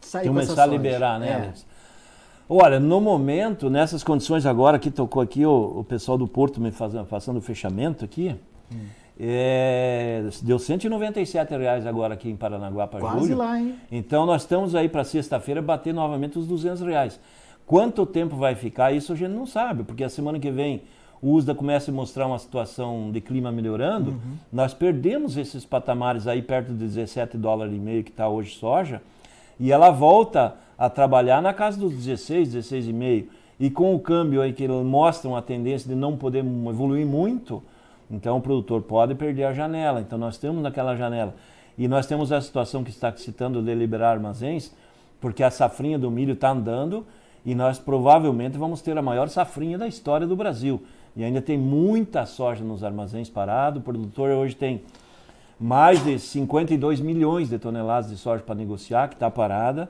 sair 0.00 0.26
Começar 0.26 0.64
a 0.64 0.66
liberar, 0.66 1.20
né, 1.20 1.52
é. 1.54 1.75
Olha, 2.48 2.78
no 2.78 3.00
momento, 3.00 3.68
nessas 3.68 4.04
condições 4.04 4.46
agora 4.46 4.78
que 4.78 4.90
tocou 4.90 5.20
aqui 5.20 5.44
o, 5.44 5.80
o 5.80 5.84
pessoal 5.84 6.16
do 6.16 6.28
Porto 6.28 6.60
me 6.60 6.70
fazendo, 6.70 7.04
fazendo 7.06 7.38
o 7.38 7.40
fechamento 7.40 8.04
aqui, 8.04 8.36
hum. 8.72 8.76
é, 9.18 10.22
deu 10.42 10.58
197 10.58 11.56
reais 11.56 11.84
agora 11.86 12.14
aqui 12.14 12.30
em 12.30 12.36
Paranaguá 12.36 12.86
para 12.86 13.00
julho. 13.00 13.12
Quase 13.12 13.34
lá, 13.34 13.58
hein? 13.58 13.74
Então 13.90 14.24
nós 14.24 14.42
estamos 14.42 14.76
aí 14.76 14.88
para 14.88 15.02
sexta-feira 15.02 15.60
bater 15.60 15.92
novamente 15.92 16.38
os 16.38 16.46
200 16.46 16.82
reais. 16.82 17.18
Quanto 17.66 18.06
tempo 18.06 18.36
vai 18.36 18.54
ficar, 18.54 18.92
isso 18.92 19.12
a 19.12 19.16
gente 19.16 19.32
não 19.32 19.44
sabe, 19.44 19.82
porque 19.82 20.04
a 20.04 20.08
semana 20.08 20.38
que 20.38 20.50
vem 20.50 20.82
o 21.20 21.32
USDA 21.32 21.54
começa 21.54 21.90
a 21.90 21.94
mostrar 21.94 22.26
uma 22.26 22.38
situação 22.38 23.10
de 23.10 23.20
clima 23.20 23.50
melhorando, 23.50 24.10
uhum. 24.10 24.36
nós 24.52 24.72
perdemos 24.72 25.36
esses 25.36 25.64
patamares 25.64 26.28
aí 26.28 26.42
perto 26.42 26.72
de 26.72 26.78
17 26.78 27.36
dólares 27.36 27.74
e 27.74 27.78
meio 27.78 28.04
que 28.04 28.10
está 28.10 28.28
hoje 28.28 28.54
soja, 28.54 29.02
e 29.58 29.72
ela 29.72 29.90
volta 29.90 30.54
a 30.78 30.90
trabalhar 30.90 31.40
na 31.40 31.52
casa 31.52 31.78
dos 31.78 31.94
16, 31.94 32.54
16,5. 32.54 33.26
E 33.58 33.70
com 33.70 33.94
o 33.94 33.98
câmbio 33.98 34.42
aí 34.42 34.52
que 34.52 34.64
ele 34.64 34.72
mostra 34.84 35.28
uma 35.28 35.40
tendência 35.40 35.88
de 35.88 35.94
não 35.94 36.16
poder 36.16 36.40
evoluir 36.40 37.06
muito, 37.06 37.62
então 38.10 38.36
o 38.36 38.40
produtor 38.40 38.82
pode 38.82 39.14
perder 39.14 39.44
a 39.44 39.52
janela. 39.52 40.00
Então 40.00 40.18
nós 40.18 40.36
temos 40.36 40.62
naquela 40.62 40.94
janela. 40.94 41.34
E 41.78 41.88
nós 41.88 42.06
temos 42.06 42.32
a 42.32 42.40
situação 42.40 42.84
que 42.84 42.90
está 42.90 43.14
citando 43.16 43.62
de 43.62 43.74
liberar 43.74 44.12
armazéns, 44.12 44.72
porque 45.20 45.42
a 45.42 45.50
safrinha 45.50 45.98
do 45.98 46.10
milho 46.10 46.34
está 46.34 46.50
andando 46.50 47.06
e 47.44 47.54
nós 47.54 47.78
provavelmente 47.78 48.58
vamos 48.58 48.82
ter 48.82 48.96
a 48.96 49.02
maior 49.02 49.28
safrinha 49.28 49.78
da 49.78 49.86
história 49.86 50.26
do 50.26 50.36
Brasil. 50.36 50.82
E 51.16 51.24
ainda 51.24 51.40
tem 51.40 51.56
muita 51.56 52.26
soja 52.26 52.62
nos 52.62 52.84
armazéns 52.84 53.30
parado. 53.30 53.78
O 53.78 53.82
produtor 53.82 54.30
hoje 54.30 54.54
tem 54.54 54.82
mais 55.58 56.04
de 56.04 56.18
52 56.18 57.00
milhões 57.00 57.48
de 57.48 57.58
toneladas 57.58 58.10
de 58.10 58.16
soja 58.16 58.42
para 58.42 58.54
negociar, 58.54 59.08
que 59.08 59.14
está 59.14 59.30
parada. 59.30 59.88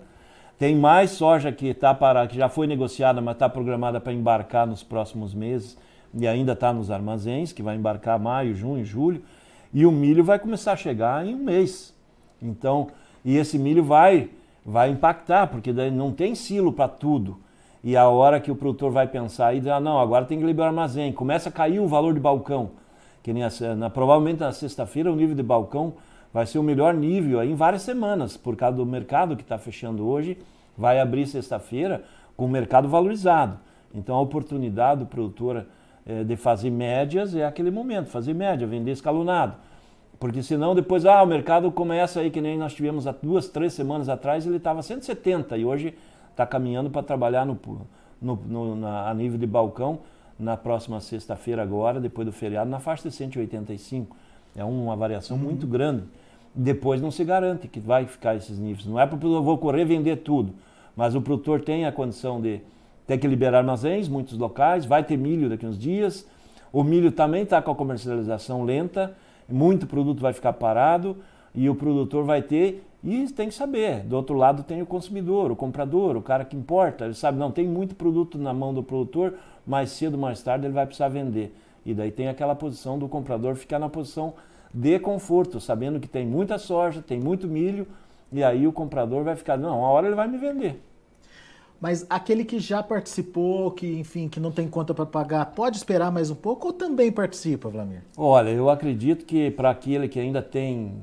Tem 0.58 0.74
mais 0.74 1.10
soja 1.10 1.52
que 1.52 1.68
está 1.68 1.92
parada, 1.92 2.28
que 2.28 2.36
já 2.36 2.48
foi 2.48 2.66
negociada, 2.66 3.20
mas 3.20 3.34
está 3.34 3.48
programada 3.48 4.00
para 4.00 4.12
embarcar 4.12 4.66
nos 4.66 4.82
próximos 4.82 5.34
meses 5.34 5.76
e 6.14 6.26
ainda 6.26 6.52
está 6.52 6.72
nos 6.72 6.90
armazéns, 6.90 7.52
que 7.52 7.62
vai 7.62 7.76
embarcar 7.76 8.18
maio, 8.18 8.54
junho, 8.54 8.84
julho. 8.84 9.22
E 9.72 9.84
o 9.84 9.92
milho 9.92 10.24
vai 10.24 10.38
começar 10.38 10.72
a 10.72 10.76
chegar 10.76 11.26
em 11.26 11.34
um 11.34 11.44
mês. 11.44 11.94
Então, 12.40 12.88
e 13.24 13.36
esse 13.36 13.58
milho 13.58 13.84
vai, 13.84 14.30
vai 14.64 14.88
impactar, 14.88 15.48
porque 15.48 15.72
daí 15.72 15.90
não 15.90 16.12
tem 16.12 16.34
silo 16.34 16.72
para 16.72 16.88
tudo. 16.88 17.38
E 17.84 17.96
a 17.96 18.08
hora 18.08 18.40
que 18.40 18.50
o 18.50 18.56
produtor 18.56 18.90
vai 18.90 19.06
pensar 19.06 19.54
e 19.54 19.68
ah, 19.68 19.78
não, 19.78 19.98
agora 19.98 20.24
tem 20.24 20.38
que 20.38 20.44
liberar 20.44 20.68
armazém, 20.68 21.12
começa 21.12 21.50
a 21.50 21.52
cair 21.52 21.80
o 21.80 21.86
valor 21.86 22.14
de 22.14 22.20
balcão. 22.20 22.70
Que 23.26 23.32
nem 23.32 23.42
a, 23.42 23.50
na, 23.76 23.90
provavelmente 23.90 24.38
na 24.38 24.52
sexta-feira 24.52 25.10
o 25.10 25.16
nível 25.16 25.34
de 25.34 25.42
balcão 25.42 25.94
vai 26.32 26.46
ser 26.46 26.60
o 26.60 26.62
melhor 26.62 26.94
nível 26.94 27.40
aí 27.40 27.50
em 27.50 27.56
várias 27.56 27.82
semanas, 27.82 28.36
por 28.36 28.54
causa 28.54 28.76
do 28.76 28.86
mercado 28.86 29.34
que 29.34 29.42
está 29.42 29.58
fechando 29.58 30.06
hoje, 30.06 30.38
vai 30.78 31.00
abrir 31.00 31.26
sexta-feira 31.26 32.04
com 32.36 32.44
o 32.44 32.48
mercado 32.48 32.88
valorizado. 32.88 33.58
Então 33.92 34.14
a 34.14 34.20
oportunidade 34.20 35.00
do 35.00 35.06
produtor 35.06 35.66
é, 36.06 36.22
de 36.22 36.36
fazer 36.36 36.70
médias 36.70 37.34
é 37.34 37.44
aquele 37.44 37.68
momento, 37.68 38.10
fazer 38.10 38.32
média, 38.32 38.64
vender 38.64 38.92
escalonado. 38.92 39.56
Porque 40.20 40.40
senão 40.40 40.72
depois, 40.72 41.04
ah, 41.04 41.20
o 41.20 41.26
mercado 41.26 41.68
começa 41.72 42.20
aí, 42.20 42.30
que 42.30 42.40
nem 42.40 42.56
nós 42.56 42.74
tivemos 42.74 43.08
há 43.08 43.14
duas, 43.20 43.48
três 43.48 43.72
semanas 43.72 44.08
atrás, 44.08 44.46
ele 44.46 44.58
estava 44.58 44.82
170 44.82 45.58
e 45.58 45.64
hoje 45.64 45.94
está 46.30 46.46
caminhando 46.46 46.90
para 46.90 47.02
trabalhar 47.02 47.44
no, 47.44 47.58
no, 48.22 48.36
no 48.36 48.76
na, 48.76 49.10
a 49.10 49.14
nível 49.14 49.36
de 49.36 49.48
balcão 49.48 49.98
na 50.38 50.56
próxima 50.56 51.00
sexta-feira 51.00 51.62
agora, 51.62 52.00
depois 52.00 52.26
do 52.26 52.32
feriado, 52.32 52.70
na 52.70 52.78
faixa 52.78 53.08
de 53.08 53.14
185. 53.14 54.16
É 54.54 54.64
uma 54.64 54.96
variação 54.96 55.36
uhum. 55.36 55.42
muito 55.42 55.66
grande. 55.66 56.04
Depois 56.54 57.00
não 57.00 57.10
se 57.10 57.24
garante 57.24 57.68
que 57.68 57.80
vai 57.80 58.06
ficar 58.06 58.34
esses 58.36 58.58
níveis. 58.58 58.86
Não 58.86 58.98
é 58.98 59.06
porque 59.06 59.26
eu 59.26 59.42
vou 59.42 59.58
correr 59.58 59.84
vender 59.84 60.16
tudo, 60.16 60.54
mas 60.94 61.14
o 61.14 61.20
produtor 61.20 61.60
tem 61.60 61.84
a 61.84 61.92
condição 61.92 62.40
de 62.40 62.60
ter 63.06 63.18
que 63.18 63.26
liberar 63.26 63.58
armazéns, 63.58 64.08
muitos 64.08 64.38
locais, 64.38 64.84
vai 64.84 65.04
ter 65.04 65.16
milho 65.16 65.48
daqui 65.48 65.66
uns 65.66 65.78
dias. 65.78 66.26
O 66.72 66.82
milho 66.82 67.12
também 67.12 67.42
está 67.42 67.60
com 67.60 67.70
a 67.70 67.74
comercialização 67.74 68.64
lenta 68.64 69.14
muito 69.48 69.86
produto 69.86 70.20
vai 70.20 70.32
ficar 70.32 70.52
parado 70.54 71.16
e 71.54 71.68
o 71.68 71.74
produtor 71.74 72.24
vai 72.24 72.42
ter 72.42 72.84
e 73.06 73.30
tem 73.30 73.48
que 73.48 73.54
saber. 73.54 74.00
Do 74.00 74.16
outro 74.16 74.34
lado 74.34 74.64
tem 74.64 74.82
o 74.82 74.86
consumidor, 74.86 75.52
o 75.52 75.56
comprador, 75.56 76.16
o 76.16 76.22
cara 76.22 76.44
que 76.44 76.56
importa. 76.56 77.04
Ele 77.04 77.14
sabe, 77.14 77.38
não, 77.38 77.52
tem 77.52 77.64
muito 77.64 77.94
produto 77.94 78.36
na 78.36 78.52
mão 78.52 78.74
do 78.74 78.82
produtor, 78.82 79.34
mais 79.64 79.90
cedo 79.90 80.18
mais 80.18 80.42
tarde 80.42 80.66
ele 80.66 80.74
vai 80.74 80.84
precisar 80.84 81.08
vender. 81.08 81.56
E 81.84 81.94
daí 81.94 82.10
tem 82.10 82.26
aquela 82.26 82.56
posição 82.56 82.98
do 82.98 83.06
comprador 83.06 83.54
ficar 83.54 83.78
na 83.78 83.88
posição 83.88 84.34
de 84.74 84.98
conforto, 84.98 85.60
sabendo 85.60 86.00
que 86.00 86.08
tem 86.08 86.26
muita 86.26 86.58
soja, 86.58 87.00
tem 87.00 87.20
muito 87.20 87.46
milho, 87.46 87.86
e 88.32 88.42
aí 88.42 88.66
o 88.66 88.72
comprador 88.72 89.22
vai 89.22 89.36
ficar, 89.36 89.56
não, 89.56 89.78
uma 89.78 89.88
hora 89.88 90.08
ele 90.08 90.16
vai 90.16 90.26
me 90.26 90.36
vender. 90.36 90.82
Mas 91.80 92.04
aquele 92.10 92.44
que 92.44 92.58
já 92.58 92.82
participou, 92.82 93.70
que 93.70 93.86
enfim, 94.00 94.28
que 94.28 94.40
não 94.40 94.50
tem 94.50 94.66
conta 94.66 94.92
para 94.92 95.06
pagar, 95.06 95.46
pode 95.46 95.76
esperar 95.76 96.10
mais 96.10 96.28
um 96.28 96.34
pouco 96.34 96.66
ou 96.66 96.72
também 96.72 97.12
participa, 97.12 97.68
Vlamir? 97.68 98.02
Olha, 98.16 98.50
eu 98.50 98.68
acredito 98.68 99.24
que 99.24 99.50
para 99.52 99.70
aquele 99.70 100.08
que 100.08 100.18
ainda 100.18 100.42
tem 100.42 100.94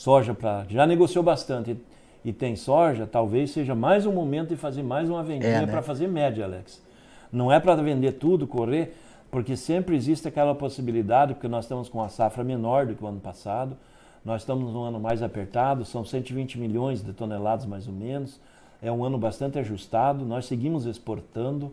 soja 0.00 0.32
para, 0.32 0.64
já 0.66 0.86
negociou 0.86 1.22
bastante 1.22 1.76
e 2.24 2.32
tem 2.32 2.56
soja, 2.56 3.06
talvez 3.06 3.50
seja 3.50 3.74
mais 3.74 4.06
um 4.06 4.12
momento 4.12 4.48
de 4.48 4.56
fazer 4.56 4.82
mais 4.82 5.10
uma 5.10 5.22
vendinha 5.22 5.50
é, 5.50 5.60
né? 5.60 5.66
para 5.66 5.82
fazer 5.82 6.08
média, 6.08 6.44
Alex. 6.44 6.82
Não 7.30 7.52
é 7.52 7.60
para 7.60 7.74
vender 7.76 8.12
tudo, 8.12 8.46
correr, 8.46 8.96
porque 9.30 9.54
sempre 9.56 9.94
existe 9.94 10.26
aquela 10.26 10.54
possibilidade, 10.54 11.34
porque 11.34 11.48
nós 11.48 11.66
estamos 11.66 11.90
com 11.90 12.02
a 12.02 12.08
safra 12.08 12.42
menor 12.42 12.86
do 12.86 12.94
que 12.94 13.04
o 13.04 13.06
ano 13.06 13.20
passado, 13.20 13.76
nós 14.24 14.40
estamos 14.40 14.72
num 14.72 14.84
ano 14.84 14.98
mais 14.98 15.22
apertado, 15.22 15.84
são 15.84 16.02
120 16.02 16.58
milhões 16.58 17.02
de 17.02 17.12
toneladas 17.12 17.66
mais 17.66 17.86
ou 17.86 17.92
menos 17.92 18.40
é 18.82 18.90
um 18.90 19.04
ano 19.04 19.18
bastante 19.18 19.58
ajustado, 19.58 20.24
nós 20.24 20.46
seguimos 20.46 20.86
exportando, 20.86 21.70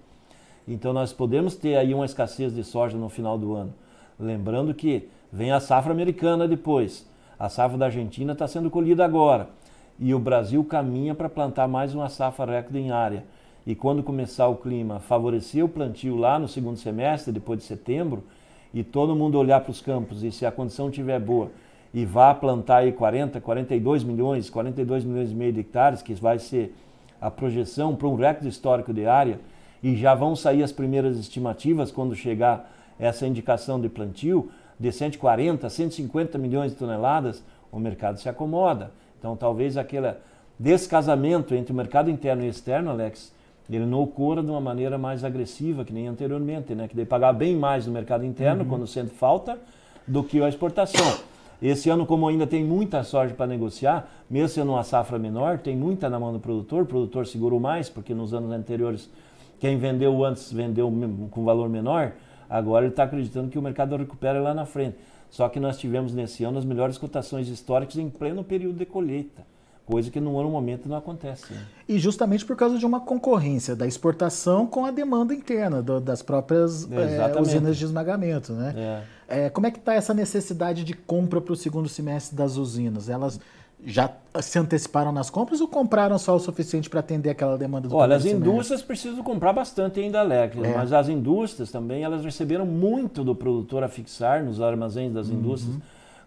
então 0.67 0.91
nós 0.91 1.13
podemos 1.13 1.55
ter 1.55 1.77
aí 1.77 1.93
uma 1.93 2.05
escassez 2.05 2.53
de 2.53 2.63
soja 2.63 2.97
no 2.97 3.07
final 3.07 3.37
do 3.37 3.55
ano. 3.55 3.73
Lembrando 4.19 4.73
que 4.73 5.07
vem 5.31 5.51
a 5.51 5.59
safra 5.59 5.93
americana 5.93 6.47
depois, 6.47 7.07
a 7.39 7.50
safra 7.50 7.78
da 7.78 7.86
Argentina 7.86 8.34
está 8.34 8.47
sendo 8.47 8.69
colhida 8.69 9.06
agora 9.06 9.50
e 10.00 10.13
o 10.13 10.19
Brasil 10.19 10.63
caminha 10.63 11.13
para 11.13 11.30
plantar 11.30 11.67
mais 11.67 11.93
uma 11.93 12.10
safra 12.10 12.52
recorde 12.52 12.80
em 12.80 12.91
área. 12.91 13.23
E 13.65 13.76
quando 13.76 14.02
começar 14.02 14.47
o 14.47 14.56
clima 14.56 15.00
favorecer 15.00 15.63
o 15.63 15.69
plantio 15.69 16.15
lá 16.15 16.39
no 16.39 16.47
segundo 16.47 16.78
semestre, 16.78 17.34
depois 17.34 17.60
de 17.60 17.65
setembro, 17.65 18.23
e 18.73 18.84
todo 18.84 19.15
mundo 19.15 19.38
olhar 19.38 19.62
para 19.62 19.71
os 19.71 19.82
campos 19.82 20.23
e 20.23 20.32
se 20.32 20.45
a 20.45 20.52
condição 20.52 20.89
estiver 20.89 21.19
boa 21.19 21.52
e 21.93 22.06
vá 22.06 22.34
plantar 22.34 22.78
aí 22.78 22.91
40, 22.91 23.41
42 23.41 24.04
milhões, 24.04 24.50
42 24.50 25.04
milhões 25.04 25.32
e 25.32 25.36
meio 25.36 25.54
de 25.54 25.62
hectares, 25.62 26.02
que 26.02 26.13
vai 26.15 26.38
ser 26.38 26.76
a 27.19 27.32
projeção 27.32 27.95
para 27.95 28.08
um 28.08 28.15
recorde 28.15 28.47
histórico 28.47 28.93
de 28.93 29.06
área 29.06 29.39
e 29.82 29.95
já 29.95 30.13
vão 30.13 30.36
sair 30.36 30.63
as 30.63 30.71
primeiras 30.71 31.17
estimativas 31.17 31.91
quando 31.91 32.15
chegar 32.15 32.71
essa 33.00 33.26
indicação 33.26 33.80
de 33.80 33.89
plantio 33.89 34.50
de 34.79 34.91
140, 34.91 35.69
150 35.69 36.37
milhões 36.37 36.71
de 36.71 36.77
toneladas, 36.77 37.43
o 37.71 37.79
mercado 37.79 38.19
se 38.19 38.29
acomoda. 38.29 38.91
Então 39.19 39.35
talvez 39.35 39.77
aquele 39.77 40.13
descasamento 40.59 41.53
entre 41.55 41.71
o 41.71 41.75
mercado 41.75 42.09
interno 42.09 42.43
e 42.43 42.47
externo, 42.47 42.91
Alex, 42.91 43.33
ele 43.69 43.85
não 43.85 44.01
ocorra 44.01 44.41
de 44.41 44.49
uma 44.49 44.61
maneira 44.61 44.97
mais 44.97 45.23
agressiva 45.23 45.83
que 45.83 45.91
nem 45.91 46.07
anteriormente, 46.07 46.73
né? 46.73 46.87
Que 46.87 46.95
daí 46.95 47.05
pagar 47.05 47.33
bem 47.33 47.55
mais 47.55 47.85
no 47.85 47.91
mercado 47.91 48.25
interno 48.25 48.63
uhum. 48.63 48.69
quando 48.69 48.87
sente 48.87 49.11
falta 49.11 49.57
do 50.07 50.23
que 50.23 50.41
a 50.41 50.47
exportação. 50.47 51.19
Esse 51.61 51.89
ano, 51.89 52.05
como 52.05 52.27
ainda 52.27 52.45
tem 52.45 52.63
muita 52.63 53.03
soja 53.03 53.33
para 53.33 53.47
negociar, 53.47 54.09
mesmo 54.29 54.49
sendo 54.49 54.71
uma 54.71 54.83
safra 54.83 55.17
menor, 55.17 55.57
tem 55.57 55.75
muita 55.75 56.09
na 56.09 56.19
mão 56.19 56.31
do 56.31 56.39
produtor, 56.39 56.83
o 56.83 56.85
produtor 56.85 57.25
segurou 57.25 57.59
mais, 57.59 57.89
porque 57.89 58.13
nos 58.13 58.33
anos 58.33 58.51
anteriores 58.51 59.09
quem 59.59 59.77
vendeu 59.77 60.23
antes 60.23 60.51
vendeu 60.53 60.91
com 61.31 61.43
valor 61.43 61.67
menor, 61.67 62.13
agora 62.49 62.86
ele 62.86 62.93
está 62.93 63.03
acreditando 63.03 63.49
que 63.49 63.60
o 63.60 63.62
mercado 63.62 63.95
recupera 63.95 64.39
lá 64.39 64.53
na 64.53 64.65
frente. 64.65 64.97
Só 65.29 65.49
que 65.49 65.60
nós 65.60 65.77
tivemos 65.77 66.13
nesse 66.13 66.43
ano 66.43 66.57
as 66.57 66.65
melhores 66.65 66.97
cotações 66.97 67.47
históricas 67.47 67.97
em 67.97 68.10
pleno 68.10 68.43
período 68.43 68.77
de 68.77 68.86
colheita 68.86 69.43
coisa 69.88 70.12
que 70.12 70.19
no 70.19 70.33
outro 70.33 70.51
momento 70.51 70.88
não 70.89 70.97
acontece. 70.97 71.53
Né? 71.53 71.62
E 71.88 71.97
justamente 71.97 72.45
por 72.45 72.57
causa 72.57 72.77
de 72.77 72.86
uma 72.86 72.99
concorrência 72.99 73.73
da 73.73 73.88
exportação 73.88 74.67
com 74.67 74.86
a 74.86 74.91
demanda 74.91 75.33
interna 75.33 75.81
do, 75.81 76.01
das 76.01 76.21
próprias 76.21 76.86
é, 76.91 77.39
usinas 77.39 77.77
de 77.77 77.86
esmagamento. 77.86 78.51
Né? 78.51 79.03
É. 79.29 79.45
É, 79.45 79.49
como 79.49 79.65
é 79.65 79.71
que 79.71 79.79
está 79.79 79.93
essa 79.93 80.13
necessidade 80.13 80.83
de 80.83 80.93
compra 80.93 81.39
para 81.39 81.53
o 81.53 81.55
segundo 81.55 81.88
semestre 81.88 82.36
das 82.36 82.57
usinas? 82.57 83.07
Elas 83.07 83.39
já 83.85 84.11
se 84.41 84.57
anteciparam 84.57 85.11
nas 85.11 85.29
compras 85.29 85.61
ou 85.61 85.67
compraram 85.67 86.17
só 86.17 86.35
o 86.35 86.39
suficiente 86.39 86.89
para 86.89 86.99
atender 86.99 87.29
aquela 87.29 87.57
demanda 87.57 87.87
do 87.87 87.95
Olha, 87.95 88.15
as 88.15 88.25
indústrias 88.25 88.81
precisam 88.81 89.23
comprar 89.23 89.53
bastante 89.53 89.99
ainda, 89.99 90.19
Alex, 90.19 90.57
é. 90.57 90.73
mas 90.75 90.91
as 90.91 91.07
indústrias 91.07 91.71
também 91.71 92.03
elas 92.03 92.23
receberam 92.23 92.65
muito 92.65 93.23
do 93.23 93.35
produtor 93.35 93.83
a 93.83 93.87
fixar 93.87 94.43
nos 94.43 94.61
armazéns 94.61 95.13
das 95.13 95.29
uhum. 95.29 95.35
indústrias. 95.35 95.77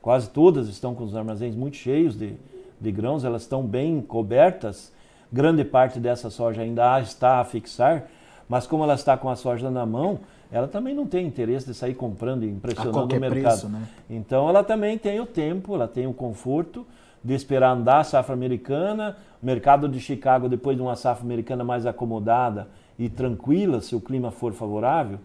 Quase 0.01 0.31
todas 0.31 0.69
estão 0.69 0.95
com 0.95 1.05
os 1.05 1.15
armazéns 1.15 1.55
muito 1.55 1.77
cheios 1.77 2.17
de, 2.17 2.35
de 2.81 2.93
grãos, 2.93 3.25
elas 3.25 3.43
estão 3.43 3.63
bem 3.63 4.01
cobertas. 4.01 4.93
Grande 5.33 5.65
parte 5.65 6.01
dessa 6.01 6.31
soja 6.31 6.63
ainda 6.63 7.01
está 7.01 7.41
a 7.41 7.45
fixar, 7.45 8.07
mas 8.49 8.67
como 8.67 8.85
ela 8.85 8.95
está 8.95 9.17
com 9.17 9.29
a 9.29 9.37
soja 9.37 9.71
na 9.71 9.85
mão, 9.85 10.21
ela 10.51 10.67
também 10.67 10.95
não 10.95 11.07
tem 11.07 11.27
interesse 11.27 11.67
de 11.67 11.75
sair 11.75 11.95
comprando 11.95 12.45
e 12.45 12.49
impressionando 12.49 13.15
o 13.15 13.21
mercado. 13.21 13.43
Preço, 13.43 13.69
né? 13.69 13.83
Então 14.09 14.49
ela 14.49 14.65
também 14.65 14.97
tem 14.97 15.21
o 15.21 15.27
tempo, 15.27 15.75
ela 15.75 15.87
tem 15.87 16.07
o 16.07 16.13
conforto 16.13 16.87
de 17.23 17.35
esperar 17.35 17.73
andar 17.73 18.01
a 18.01 18.05
safra 18.05 18.35
americana, 18.35 19.17
o 19.43 19.47
mercado 19.47 19.89
de 19.89 20.01
Chicago 20.01 20.49
depois 20.49 20.77
de 20.77 20.83
uma 20.83 20.97
safra 20.97 21.25
americana 21.25 21.63
mais 21.63 21.87
acomodada 21.87 22.69
e 22.99 23.09
tranquila, 23.09 23.81
se 23.81 23.95
o 23.95 24.01
clima 24.01 24.31
for 24.31 24.53
favorável, 24.53 25.19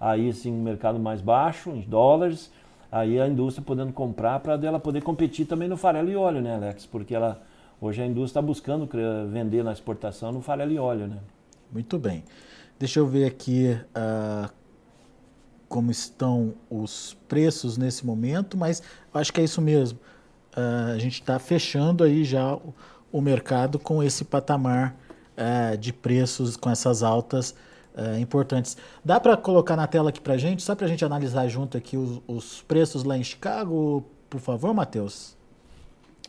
aí 0.00 0.32
sim 0.32 0.52
um 0.52 0.62
mercado 0.62 0.98
mais 0.98 1.20
baixo 1.20 1.70
em 1.70 1.80
dólares, 1.82 2.50
aí 2.90 3.20
a 3.20 3.26
indústria 3.26 3.64
podendo 3.64 3.92
comprar 3.92 4.40
para 4.40 4.54
ela 4.54 4.78
poder 4.78 5.02
competir 5.02 5.46
também 5.46 5.68
no 5.68 5.76
farelo 5.76 6.10
e 6.10 6.16
óleo, 6.16 6.40
né, 6.40 6.54
Alex? 6.54 6.86
Porque 6.86 7.14
ela 7.14 7.42
hoje 7.80 8.02
a 8.02 8.06
indústria 8.06 8.40
está 8.40 8.42
buscando 8.42 8.88
vender 9.30 9.62
na 9.62 9.72
exportação 9.72 10.32
no 10.32 10.40
farelo 10.40 10.72
e 10.72 10.78
óleo, 10.78 11.06
né? 11.06 11.18
Muito 11.72 11.98
bem. 11.98 12.24
Deixa 12.78 13.00
eu 13.00 13.06
ver 13.06 13.26
aqui 13.26 13.76
uh, 13.90 14.50
como 15.68 15.90
estão 15.90 16.54
os 16.70 17.16
preços 17.28 17.76
nesse 17.76 18.06
momento, 18.06 18.56
mas 18.56 18.82
acho 19.12 19.32
que 19.32 19.40
é 19.40 19.44
isso 19.44 19.60
mesmo. 19.60 19.98
Uh, 20.58 20.94
a 20.94 20.98
gente 20.98 21.20
está 21.20 21.38
fechando 21.38 22.02
aí 22.02 22.24
já 22.24 22.58
o, 23.12 23.20
mercado 23.20 23.78
com 23.78 24.02
esse 24.02 24.24
patamar 24.24 24.96
uh, 25.36 25.76
de 25.76 25.92
preços, 25.92 26.56
com 26.56 26.68
essas 26.68 27.04
altas 27.04 27.54
é, 27.98 28.18
importantes. 28.20 28.76
Dá 29.04 29.18
para 29.18 29.36
colocar 29.36 29.74
na 29.74 29.86
tela 29.86 30.10
aqui 30.10 30.20
para 30.20 30.36
gente, 30.36 30.62
só 30.62 30.74
para 30.74 30.86
a 30.86 30.88
gente 30.88 31.04
analisar 31.04 31.48
junto 31.48 31.76
aqui 31.76 31.96
os, 31.96 32.22
os, 32.28 32.62
preços 32.62 33.02
lá 33.02 33.18
em 33.18 33.24
Chicago, 33.24 34.04
por 34.30 34.40
favor, 34.40 34.72
Matheus? 34.72 35.36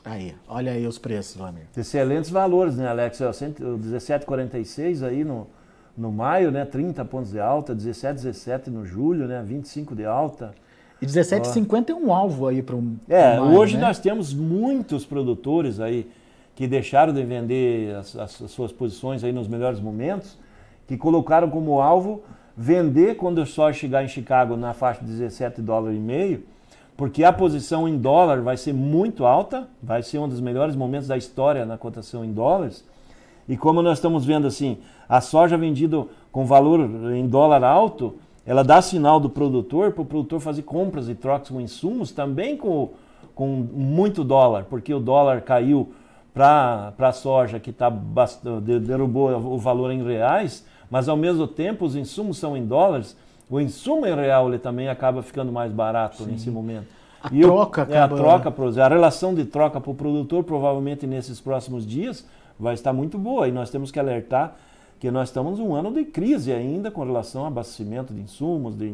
Aí, 0.03 0.35
olha 0.47 0.71
aí 0.71 0.87
os 0.87 0.97
preços, 0.97 1.35
Vlamir. 1.35 1.67
Excelentes 1.77 2.31
valores, 2.31 2.75
né, 2.75 2.87
Alex? 2.87 3.19
O 3.19 3.25
17,46 3.25 5.03
aí 5.03 5.23
no, 5.23 5.47
no 5.95 6.11
maio, 6.11 6.49
né? 6.49 6.65
30 6.65 7.05
pontos 7.05 7.31
de 7.31 7.39
alta, 7.39 7.75
17, 7.75 8.15
17 8.15 8.69
no 8.69 8.85
julho, 8.85 9.27
né? 9.27 9.43
25 9.43 9.95
de 9.95 10.05
alta. 10.05 10.55
E 11.01 11.05
17,50 11.05 11.89
é 11.89 11.93
um 11.95 12.13
alvo 12.13 12.47
aí 12.47 12.62
para 12.62 12.75
um. 12.75 12.97
É, 13.07 13.39
hoje 13.39 13.77
né? 13.77 13.83
nós 13.88 13.99
temos 13.99 14.33
muitos 14.33 15.05
produtores 15.05 15.79
aí 15.79 16.09
que 16.55 16.67
deixaram 16.67 17.13
de 17.13 17.23
vender 17.23 17.95
as, 17.95 18.15
as, 18.17 18.31
suas 18.31 18.71
posições 18.71 19.23
aí 19.23 19.31
nos 19.31 19.47
melhores 19.47 19.79
momentos, 19.79 20.38
que 20.88 20.97
colocaram 20.97 21.49
como 21.49 21.79
alvo 21.79 22.21
vender 22.55 23.15
quando 23.15 23.38
o 23.38 23.45
soja 23.45 23.79
chegar 23.79 24.03
em 24.03 24.09
Chicago 24.09 24.57
na 24.57 24.73
faixa 24.73 24.99
de 24.99 25.07
17 25.09 25.62
dólares 25.62 25.97
e 25.97 26.01
meio, 26.01 26.43
porque 26.97 27.23
a 27.23 27.31
posição 27.31 27.88
em 27.88 27.97
dólar 27.97 28.41
vai 28.41 28.57
ser 28.57 28.73
muito 28.73 29.25
alta, 29.25 29.69
vai 29.81 30.03
ser 30.03 30.17
um 30.17 30.27
dos 30.27 30.41
melhores 30.41 30.75
momentos 30.75 31.07
da 31.07 31.15
história 31.15 31.65
na 31.65 31.77
cotação 31.77 32.25
em 32.25 32.33
dólares. 32.33 32.83
E 33.47 33.55
como 33.55 33.81
nós 33.81 33.99
estamos 33.99 34.25
vendo 34.25 34.45
assim, 34.45 34.79
a 35.07 35.21
soja 35.21 35.57
vendida 35.57 36.05
com 36.29 36.45
valor 36.45 36.81
em 37.15 37.25
dólar 37.25 37.63
alto, 37.63 38.17
ela 38.45 38.63
dá 38.63 38.82
sinal 38.82 39.19
do 39.19 39.30
produtor 39.30 39.91
para 39.91 40.02
o 40.02 40.06
produtor 40.06 40.39
fazer 40.39 40.63
compras 40.63 41.10
e 41.10 41.15
trocas 41.15 41.49
com 41.49 41.62
insumos 41.62 42.12
também 42.12 42.58
com, 42.58 42.89
com 43.36 43.47
muito 43.47 44.23
dólar, 44.23 44.65
porque 44.69 44.93
o 44.93 44.99
dólar 44.99 45.41
caiu 45.41 45.93
para 46.34 46.93
a 46.97 47.12
soja 47.12 47.60
que 47.60 47.71
tá, 47.71 47.91
derrubou 48.82 49.32
o 49.32 49.58
valor 49.58 49.91
em 49.91 50.04
reais, 50.04 50.65
mas 50.89 51.10
ao 51.10 51.17
mesmo 51.17 51.47
tempo 51.47 51.86
os 51.86 51.95
insumos 51.95 52.38
são 52.38 52.56
em 52.56 52.65
dólares, 52.65 53.15
o 53.49 53.60
insumo 53.60 54.06
em 54.06 54.15
real 54.15 54.47
ele 54.47 54.60
também 54.60 54.88
acaba 54.88 55.21
ficando 55.21 55.52
mais 55.52 55.71
barato 55.71 56.23
Sim. 56.23 56.32
nesse 56.32 56.49
momento. 56.49 56.88
A 57.21 57.30
e 57.34 57.41
troca, 57.41 57.88
o, 57.89 57.93
é, 57.93 57.99
a 57.99 58.08
troca, 58.08 58.54
a 58.84 58.88
relação 58.88 59.34
de 59.36 59.43
troca 59.43 59.82
para 59.82 59.91
o 59.91 59.95
produtor 59.95 60.43
provavelmente 60.43 61.06
nesses 61.06 61.41
próximos 61.41 61.86
dias 61.86 62.25
vai 62.58 62.73
estar 62.73 62.93
muito 62.93 63.17
boa 63.17 63.47
e 63.47 63.52
nós 63.52 63.69
temos 63.69 63.91
que 63.91 63.99
alertar 63.99 64.56
que 64.99 65.09
nós 65.09 65.29
estamos 65.29 65.59
um 65.59 65.73
ano 65.73 65.93
de 65.93 66.03
crise 66.03 66.51
ainda 66.51 66.91
com 66.91 67.03
relação 67.03 67.41
ao 67.41 67.47
abastecimento 67.47 68.13
de 68.13 68.21
insumos, 68.21 68.75
de, 68.75 68.93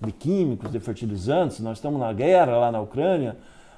de 0.00 0.12
químicos, 0.12 0.70
de 0.70 0.80
fertilizantes. 0.80 1.60
Nós 1.60 1.78
estamos 1.78 2.00
na 2.00 2.12
guerra 2.12 2.56
lá 2.56 2.72
na 2.72 2.80
Ucrânia 2.80 3.36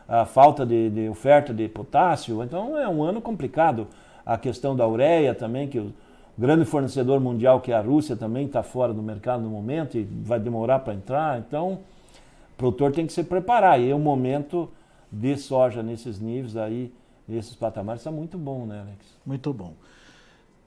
a 0.08 0.24
falta 0.24 0.64
de, 0.64 0.88
de, 0.88 1.08
oferta 1.08 1.52
de 1.52 1.68
potássio. 1.68 2.42
Então 2.42 2.78
é 2.78 2.88
um 2.88 3.02
ano 3.02 3.20
complicado. 3.20 3.86
A 4.24 4.38
questão 4.38 4.74
da 4.74 4.86
ureia 4.86 5.34
também, 5.34 5.68
que 5.68 5.78
o 5.78 5.92
grande 6.36 6.64
fornecedor 6.64 7.20
mundial, 7.20 7.60
que 7.60 7.70
é 7.70 7.74
a 7.74 7.80
Rússia, 7.80 8.16
também 8.16 8.46
está 8.46 8.62
fora 8.62 8.92
do 8.94 9.02
mercado 9.02 9.42
no 9.42 9.50
momento 9.50 9.98
e 9.98 10.04
vai 10.04 10.40
demorar 10.40 10.78
para 10.80 10.94
entrar. 10.94 11.38
Então 11.38 11.72
o 11.74 11.78
produtor 12.56 12.92
tem 12.92 13.06
que 13.06 13.12
se 13.12 13.22
preparar. 13.22 13.78
E 13.78 13.92
o 13.92 13.98
momento 13.98 14.70
de 15.12 15.36
soja 15.36 15.82
nesses 15.82 16.18
níveis 16.18 16.56
aí, 16.56 16.92
nesses 17.26 17.54
patamares, 17.54 18.00
está 18.00 18.10
muito 18.10 18.38
bom, 18.38 18.64
né, 18.64 18.80
Alex? 18.80 18.98
Muito 19.26 19.52
bom. 19.52 19.74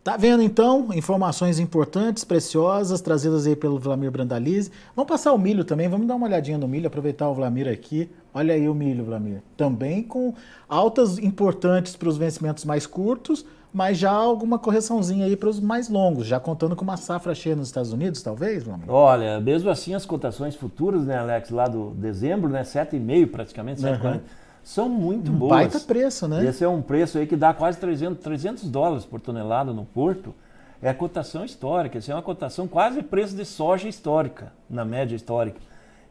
Tá 0.04 0.18
vendo 0.18 0.42
então 0.42 0.88
informações 0.96 1.60
importantes, 1.60 2.24
preciosas, 2.24 3.02
trazidas 3.02 3.46
aí 3.46 3.56
pelo 3.56 3.78
Vlamir 3.78 4.10
Brandalize. 4.10 4.72
Vamos 4.96 5.08
passar 5.08 5.32
o 5.32 5.38
milho 5.38 5.64
também, 5.64 5.88
vamos 5.88 6.08
dar 6.08 6.16
uma 6.16 6.26
olhadinha 6.26 6.58
no 6.58 6.68
milho, 6.68 6.88
aproveitar 6.88 7.30
o 7.30 7.36
Vlamir 7.36 7.68
aqui. 7.68 8.10
Olha 8.34 8.56
aí 8.56 8.68
o 8.68 8.74
milho, 8.74 9.06
Vlamir. 9.06 9.44
Também 9.56 10.02
com 10.02 10.34
altas 10.68 11.20
importantes 11.20 11.96
para 11.96 12.10
os 12.10 12.18
vencimentos 12.18 12.66
mais 12.66 12.88
curtos, 12.88 13.46
mas 13.72 14.00
já 14.00 14.10
alguma 14.10 14.58
correçãozinha 14.58 15.28
aí 15.28 15.36
para 15.36 15.50
os 15.50 15.60
mais 15.60 15.88
longos, 15.88 16.26
já 16.26 16.40
contando 16.40 16.76
com 16.76 16.84
uma 16.84 16.98
safra 16.98 17.36
cheia 17.36 17.56
nos 17.56 17.68
Estados 17.68 17.94
Unidos, 17.94 18.24
talvez, 18.24 18.64
Vlamir? 18.64 18.90
Olha, 18.90 19.40
mesmo 19.40 19.70
assim 19.70 19.94
as 19.94 20.04
cotações 20.04 20.56
futuras, 20.56 21.06
né, 21.06 21.20
Alex, 21.20 21.52
lá 21.52 21.68
do 21.68 21.92
dezembro, 21.92 22.50
né, 22.50 22.64
7,5 22.64 23.28
praticamente, 23.28 23.82
7,40. 23.82 24.16
Uhum 24.16 24.41
são 24.64 24.88
muito 24.88 25.32
um 25.32 25.36
boas. 25.36 25.52
Baita 25.52 25.80
preço, 25.80 26.28
né? 26.28 26.46
Esse 26.46 26.64
é 26.64 26.68
um 26.68 26.82
preço 26.82 27.18
aí 27.18 27.28
que 27.28 27.36
dá 27.36 27.54
quase 27.54 27.80
300, 27.80 28.24
300 28.24 28.70
dólares 28.70 29.06
por 29.06 29.20
tonelada 29.20 29.74
no 29.74 29.86
porto. 29.86 30.34
É 30.82 30.90
a 30.90 30.94
cotação 30.94 31.46
histórica, 31.46 32.00
essa 32.00 32.12
é 32.12 32.16
uma 32.16 32.24
cotação 32.24 32.68
quase 32.68 33.04
preço 33.04 33.36
de 33.36 33.46
soja 33.46 33.88
histórica, 33.88 34.52
na 34.68 34.84
média 34.84 35.16
histórica. 35.16 35.60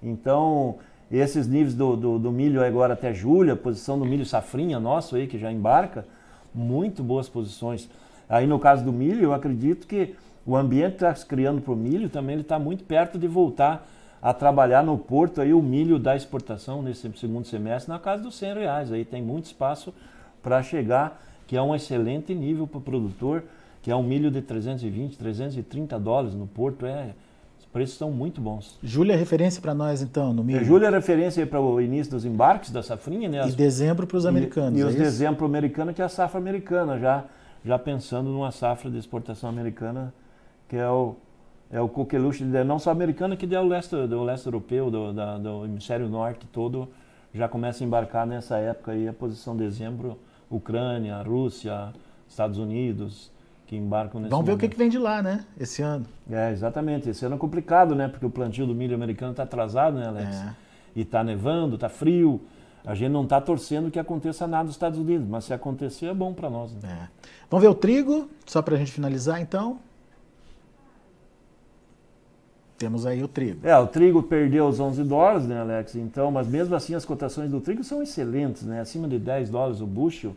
Então, 0.00 0.76
esses 1.10 1.48
níveis 1.48 1.74
do, 1.74 1.96
do, 1.96 2.18
do 2.20 2.30
milho 2.30 2.64
agora 2.64 2.92
até 2.94 3.12
julho, 3.12 3.52
a 3.52 3.56
posição 3.56 3.98
do 3.98 4.04
milho 4.04 4.24
safrinha 4.24 4.78
nosso 4.78 5.16
aí, 5.16 5.26
que 5.26 5.38
já 5.38 5.50
embarca, 5.50 6.06
muito 6.54 7.02
boas 7.02 7.28
posições. 7.28 7.88
Aí 8.28 8.46
no 8.46 8.60
caso 8.60 8.84
do 8.84 8.92
milho, 8.92 9.24
eu 9.24 9.34
acredito 9.34 9.88
que 9.88 10.14
o 10.46 10.56
ambiente 10.56 10.90
que 10.90 11.04
está 11.04 11.14
se 11.14 11.26
criando 11.26 11.60
para 11.60 11.72
o 11.72 11.76
milho 11.76 12.08
também 12.08 12.38
está 12.38 12.58
muito 12.58 12.84
perto 12.84 13.18
de 13.18 13.26
voltar 13.26 13.88
a 14.22 14.34
trabalhar 14.34 14.82
no 14.82 14.98
porto 14.98 15.40
aí 15.40 15.54
o 15.54 15.62
milho 15.62 15.98
da 15.98 16.14
exportação 16.14 16.82
nesse 16.82 17.10
segundo 17.16 17.46
semestre 17.46 17.90
na 17.90 17.98
casa 17.98 18.22
dos 18.22 18.36
100 18.36 18.54
reais. 18.54 18.92
Aí 18.92 19.04
tem 19.04 19.22
muito 19.22 19.46
espaço 19.46 19.94
para 20.42 20.62
chegar, 20.62 21.22
que 21.46 21.56
é 21.56 21.62
um 21.62 21.74
excelente 21.74 22.34
nível 22.34 22.66
para 22.66 22.78
o 22.78 22.80
produtor, 22.80 23.42
que 23.82 23.90
é 23.90 23.96
um 23.96 24.02
milho 24.02 24.30
de 24.30 24.42
320, 24.42 25.16
330 25.16 25.98
dólares 25.98 26.34
no 26.34 26.46
porto. 26.46 26.84
É, 26.84 27.14
os 27.58 27.64
preços 27.64 27.96
são 27.96 28.10
muito 28.10 28.42
bons. 28.42 28.78
Julho 28.82 29.12
é 29.12 29.16
referência 29.16 29.62
para 29.62 29.72
nós 29.72 30.02
então 30.02 30.34
no 30.34 30.44
milho? 30.44 30.60
É, 30.60 30.64
julho 30.64 30.84
é 30.84 30.90
referência 30.90 31.46
para 31.46 31.60
o 31.60 31.80
início 31.80 32.12
dos 32.12 32.26
embarques 32.26 32.70
da 32.70 32.82
safrinha. 32.82 33.28
Né? 33.28 33.40
As, 33.40 33.54
e 33.54 33.56
dezembro 33.56 34.06
para 34.06 34.18
os 34.18 34.26
americanos. 34.26 34.78
E, 34.78 34.82
e 34.82 34.84
é 34.84 34.86
os 34.86 34.94
dezembro 34.94 35.46
americano 35.46 35.94
que 35.94 36.02
é 36.02 36.04
a 36.04 36.10
safra 36.10 36.38
americana, 36.38 36.98
já, 36.98 37.24
já 37.64 37.78
pensando 37.78 38.28
numa 38.28 38.50
safra 38.50 38.90
de 38.90 38.98
exportação 38.98 39.48
americana, 39.48 40.12
que 40.68 40.76
é 40.76 40.88
o 40.88 41.16
é 41.70 41.80
o 41.80 41.88
coqueluche 41.88 42.44
não 42.44 42.78
só 42.78 42.90
americana, 42.90 43.36
que 43.36 43.54
é 43.54 43.60
o 43.60 43.66
leste, 43.66 43.94
do 44.06 44.24
leste 44.24 44.46
europeu, 44.46 44.90
do, 44.90 45.12
da, 45.12 45.38
do 45.38 45.64
hemisfério 45.64 46.08
norte 46.08 46.46
todo, 46.52 46.88
já 47.32 47.48
começa 47.48 47.84
a 47.84 47.86
embarcar 47.86 48.26
nessa 48.26 48.56
época 48.58 48.92
aí, 48.92 49.06
a 49.06 49.12
posição 49.12 49.56
de 49.56 49.62
dezembro, 49.62 50.18
Ucrânia, 50.50 51.22
Rússia, 51.22 51.92
Estados 52.28 52.58
Unidos, 52.58 53.30
que 53.66 53.76
embarcam 53.76 54.20
nesse 54.20 54.30
Vamos 54.30 54.46
ver 54.46 54.52
momento. 54.52 54.64
o 54.64 54.68
que, 54.68 54.74
que 54.74 54.76
vem 54.76 54.88
de 54.88 54.98
lá, 54.98 55.22
né, 55.22 55.44
esse 55.58 55.80
ano. 55.80 56.04
É, 56.28 56.50
exatamente. 56.50 57.08
Esse 57.08 57.24
ano 57.24 57.36
é 57.36 57.38
complicado, 57.38 57.94
né, 57.94 58.08
porque 58.08 58.26
o 58.26 58.30
plantio 58.30 58.66
do 58.66 58.74
milho 58.74 58.96
americano 58.96 59.30
está 59.30 59.44
atrasado, 59.44 59.96
né, 59.96 60.08
Alex? 60.08 60.36
É. 60.36 60.54
E 60.96 61.02
está 61.02 61.22
nevando, 61.22 61.76
está 61.76 61.88
frio. 61.88 62.40
A 62.84 62.96
gente 62.96 63.12
não 63.12 63.22
está 63.22 63.40
torcendo 63.40 63.90
que 63.90 63.98
aconteça 63.98 64.46
nada 64.48 64.64
nos 64.64 64.72
Estados 64.72 64.98
Unidos, 64.98 65.28
mas 65.28 65.44
se 65.44 65.54
acontecer 65.54 66.06
é 66.06 66.14
bom 66.14 66.34
para 66.34 66.50
nós. 66.50 66.72
Né? 66.72 66.80
É. 66.84 67.08
Vamos 67.48 67.62
ver 67.62 67.68
o 67.68 67.74
trigo, 67.74 68.28
só 68.44 68.60
para 68.60 68.74
a 68.74 68.78
gente 68.78 68.90
finalizar, 68.90 69.40
então. 69.40 69.78
Temos 72.80 73.04
aí 73.04 73.22
o 73.22 73.28
trigo. 73.28 73.58
É, 73.62 73.76
o 73.78 73.86
trigo 73.86 74.22
perdeu 74.22 74.66
os 74.66 74.80
11 74.80 75.04
dólares, 75.04 75.46
né, 75.46 75.60
Alex? 75.60 75.94
Então, 75.96 76.30
mas 76.30 76.48
mesmo 76.48 76.74
assim 76.74 76.94
as 76.94 77.04
cotações 77.04 77.50
do 77.50 77.60
trigo 77.60 77.84
são 77.84 78.02
excelentes, 78.02 78.62
né? 78.62 78.80
Acima 78.80 79.06
de 79.06 79.18
10 79.18 79.50
dólares 79.50 79.82
o 79.82 79.86
bushel, 79.86 80.34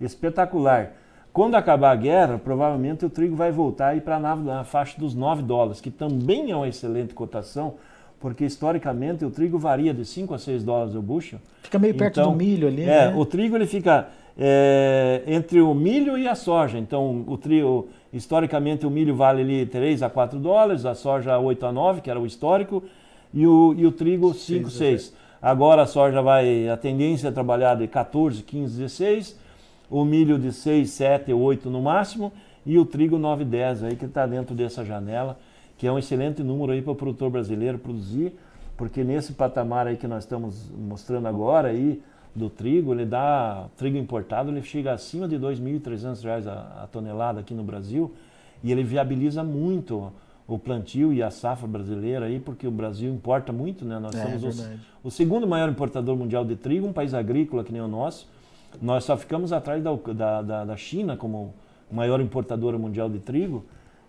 espetacular. 0.00 0.94
Quando 1.32 1.54
acabar 1.54 1.92
a 1.92 1.94
guerra, 1.94 2.36
provavelmente 2.36 3.06
o 3.06 3.08
trigo 3.08 3.36
vai 3.36 3.52
voltar 3.52 3.90
aí 3.90 4.00
para 4.00 4.18
na 4.18 4.64
faixa 4.64 4.98
dos 4.98 5.14
9 5.14 5.44
dólares, 5.44 5.80
que 5.80 5.88
também 5.88 6.50
é 6.50 6.56
uma 6.56 6.66
excelente 6.66 7.14
cotação, 7.14 7.74
porque 8.18 8.44
historicamente 8.44 9.24
o 9.24 9.30
trigo 9.30 9.56
varia 9.56 9.94
de 9.94 10.04
5 10.04 10.34
a 10.34 10.38
6 10.38 10.64
dólares 10.64 10.96
o 10.96 11.00
bushel. 11.00 11.38
Fica 11.62 11.78
meio 11.78 11.94
perto 11.94 12.18
então, 12.18 12.32
do 12.32 12.36
milho 12.36 12.66
ali, 12.66 12.82
É, 12.82 13.06
né? 13.08 13.14
o 13.16 13.24
trigo 13.24 13.54
ele 13.54 13.66
fica 13.68 14.08
é, 14.36 15.22
entre 15.28 15.60
o 15.60 15.72
milho 15.74 16.18
e 16.18 16.26
a 16.26 16.34
soja. 16.34 16.76
Então, 16.76 17.24
o 17.28 17.38
trigo 17.38 17.86
Historicamente, 18.12 18.86
o 18.86 18.90
milho 18.90 19.14
vale 19.14 19.42
ali 19.42 19.66
3 19.66 20.02
a 20.02 20.10
4 20.10 20.38
dólares, 20.38 20.84
a 20.86 20.94
soja 20.94 21.38
8 21.38 21.66
a 21.66 21.72
9, 21.72 22.00
que 22.00 22.10
era 22.10 22.18
o 22.18 22.26
histórico, 22.26 22.82
e 23.32 23.46
o, 23.46 23.74
e 23.76 23.86
o 23.86 23.92
trigo 23.92 24.32
5, 24.32 24.70
6. 24.70 25.14
Agora 25.40 25.82
a 25.82 25.86
soja 25.86 26.22
vai, 26.22 26.68
a 26.68 26.76
tendência 26.76 27.28
é 27.28 27.30
trabalhar 27.30 27.74
de 27.74 27.86
14, 27.86 28.42
15, 28.42 28.76
16, 28.78 29.38
o 29.90 30.04
milho 30.04 30.38
de 30.38 30.52
6, 30.52 30.90
7, 30.90 31.32
8 31.32 31.70
no 31.70 31.82
máximo, 31.82 32.32
e 32.64 32.78
o 32.78 32.84
trigo 32.84 33.18
9, 33.18 33.44
10, 33.44 33.84
aí 33.84 33.96
que 33.96 34.06
está 34.06 34.26
dentro 34.26 34.54
dessa 34.54 34.84
janela, 34.84 35.38
que 35.76 35.86
é 35.86 35.92
um 35.92 35.98
excelente 35.98 36.42
número 36.42 36.72
aí 36.72 36.82
para 36.82 36.92
o 36.92 36.96
produtor 36.96 37.30
brasileiro 37.30 37.78
produzir, 37.78 38.34
porque 38.76 39.04
nesse 39.04 39.32
patamar 39.32 39.86
aí 39.86 39.96
que 39.96 40.06
nós 40.06 40.24
estamos 40.24 40.70
mostrando 40.76 41.28
agora 41.28 41.68
aí, 41.68 42.02
do 42.38 42.48
trigo, 42.48 42.92
ele 42.92 43.04
dá 43.04 43.66
trigo 43.76 43.96
importado, 43.96 44.50
ele 44.50 44.62
chega 44.62 44.92
acima 44.92 45.28
de 45.28 45.36
R$ 45.36 45.42
2.300 45.42 46.46
a, 46.46 46.84
a 46.84 46.86
tonelada 46.86 47.40
aqui 47.40 47.52
no 47.52 47.62
Brasil 47.62 48.14
e 48.62 48.72
ele 48.72 48.82
viabiliza 48.82 49.42
muito 49.42 50.12
o 50.46 50.58
plantio 50.58 51.12
e 51.12 51.22
a 51.22 51.30
safra 51.30 51.68
brasileira 51.68 52.24
aí, 52.24 52.40
porque 52.40 52.66
o 52.66 52.70
Brasil 52.70 53.12
importa 53.12 53.52
muito, 53.52 53.84
né? 53.84 53.98
Nós 53.98 54.14
é, 54.14 54.38
somos 54.38 54.60
é 54.60 54.76
o, 55.04 55.08
o, 55.08 55.10
segundo 55.10 55.46
maior 55.46 55.68
importador 55.68 56.16
mundial 56.16 56.42
de 56.44 56.56
trigo, 56.56 56.86
um 56.86 56.92
país 56.92 57.12
agrícola 57.12 57.62
que 57.62 57.70
nem 57.70 57.82
o 57.82 57.88
nosso. 57.88 58.26
Nós 58.80 59.04
só 59.04 59.16
ficamos 59.16 59.52
atrás 59.52 59.82
da, 59.82 59.92
da, 59.94 60.42
da, 60.42 60.64
da 60.64 60.76
China 60.76 61.16
como 61.18 61.52
maior 61.90 62.18
importadora 62.20 62.78
mundial 62.78 63.10
de 63.10 63.18
trigo. 63.18 63.64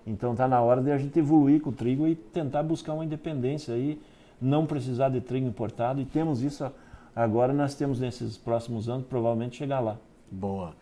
Então 0.08 0.32
está 0.32 0.48
na 0.48 0.62
hora 0.62 0.82
de 0.82 0.92
a 0.92 0.98
gente 0.98 1.20
evoluir 1.20 1.62
com 1.62 1.72
o 1.72 1.74
trigo 1.74 2.08
e 2.08 2.16
tentar 2.16 2.64
buscar 2.64 2.94
uma 2.94 3.04
independência 3.04 3.74
aí, 3.74 4.02
não 4.42 4.66
precisar 4.66 5.10
de 5.10 5.20
trigo 5.20 5.46
importado. 5.46 6.00
E 6.00 6.06
temos 6.06 6.42
isso 6.42 6.64
Agora 7.20 7.52
nós 7.52 7.76
temos 7.76 8.00
nesses 8.00 8.38
próximos 8.38 8.88
anos 8.88 9.06
provavelmente 9.06 9.58
chegar 9.58 9.82
lá. 9.82 9.98
Boa. 10.32 10.74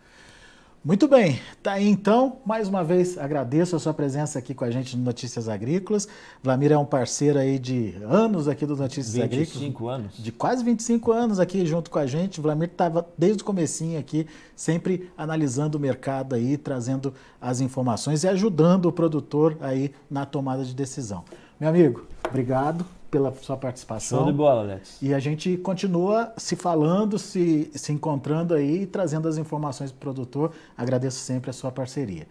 Muito 0.84 1.08
bem, 1.08 1.40
tá 1.60 1.72
aí 1.72 1.88
então. 1.88 2.36
Mais 2.46 2.68
uma 2.68 2.84
vez 2.84 3.18
agradeço 3.18 3.74
a 3.74 3.80
sua 3.80 3.92
presença 3.92 4.38
aqui 4.38 4.54
com 4.54 4.64
a 4.64 4.70
gente 4.70 4.96
no 4.96 5.02
Notícias 5.02 5.48
Agrícolas. 5.48 6.06
Vlamir 6.40 6.70
é 6.70 6.78
um 6.78 6.84
parceiro 6.84 7.40
aí 7.40 7.58
de 7.58 7.96
anos 8.04 8.46
aqui 8.46 8.64
do 8.64 8.76
Notícias 8.76 9.14
25 9.14 9.24
Agrícolas. 9.24 9.58
25 9.58 9.88
anos. 9.88 10.16
De 10.16 10.30
quase 10.30 10.62
25 10.62 11.10
anos 11.10 11.40
aqui 11.40 11.66
junto 11.66 11.90
com 11.90 11.98
a 11.98 12.06
gente. 12.06 12.40
Vlamir 12.40 12.68
estava 12.68 13.04
desde 13.18 13.42
o 13.42 13.44
comecinho 13.44 13.98
aqui, 13.98 14.24
sempre 14.54 15.10
analisando 15.18 15.76
o 15.76 15.80
mercado 15.80 16.36
aí, 16.36 16.56
trazendo 16.56 17.12
as 17.40 17.60
informações 17.60 18.22
e 18.22 18.28
ajudando 18.28 18.86
o 18.86 18.92
produtor 18.92 19.58
aí 19.60 19.92
na 20.08 20.24
tomada 20.24 20.64
de 20.64 20.72
decisão. 20.72 21.24
Meu 21.58 21.68
amigo, 21.68 22.06
obrigado. 22.28 22.86
Pela 23.10 23.32
sua 23.34 23.56
participação. 23.56 24.18
Show 24.18 24.26
de 24.26 24.32
bola, 24.32 24.62
Alex. 24.62 24.98
E 25.00 25.14
a 25.14 25.18
gente 25.18 25.56
continua 25.58 26.32
se 26.36 26.56
falando, 26.56 27.18
se, 27.18 27.70
se 27.74 27.92
encontrando 27.92 28.54
aí 28.54 28.82
e 28.82 28.86
trazendo 28.86 29.28
as 29.28 29.38
informações 29.38 29.90
para 29.90 29.96
o 29.96 30.00
produtor. 30.00 30.52
Agradeço 30.76 31.18
sempre 31.18 31.50
a 31.50 31.52
sua 31.52 31.72
parceria. 31.72 32.26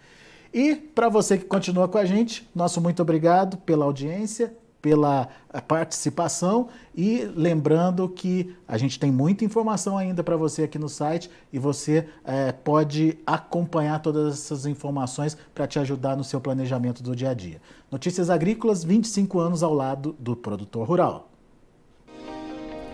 E 0.54 0.76
para 0.76 1.10
você 1.10 1.38
que 1.38 1.46
continua 1.46 1.88
com 1.88 1.98
a 1.98 2.06
gente, 2.06 2.48
nosso 2.56 2.80
muito 2.80 3.02
obrigado 3.02 3.58
pela 3.58 3.86
audiência, 3.86 4.56
pela 4.88 5.28
eh, 5.54 5.60
participação 5.60 6.70
e 6.96 7.30
lembrando 7.36 8.08
que 8.08 8.56
a 8.66 8.78
gente 8.78 8.98
tem 8.98 9.12
muita 9.12 9.44
informação 9.44 9.98
ainda 9.98 10.24
para 10.24 10.38
você 10.38 10.64
aqui 10.64 10.80
no 10.80 10.88
site 10.88 11.30
e 11.52 11.60
você 11.60 12.08
é, 12.24 12.54
pode 12.54 13.18
acompanhar 13.28 14.02
todas 14.02 14.34
essas 14.34 14.66
informações 14.66 15.38
para 15.54 15.68
te 15.68 15.78
ajudar 15.78 16.16
no 16.16 16.24
seu 16.24 16.40
planejamento 16.40 17.04
do 17.04 17.14
dia 17.14 17.32
a 17.32 17.34
dia. 17.34 17.62
Notícias 17.92 18.30
Agrícolas, 18.30 18.82
25 18.82 19.40
anos 19.40 19.62
ao 19.62 19.74
lado 19.74 20.16
do 20.18 20.38
produtor 20.38 20.88
rural. 20.88 21.30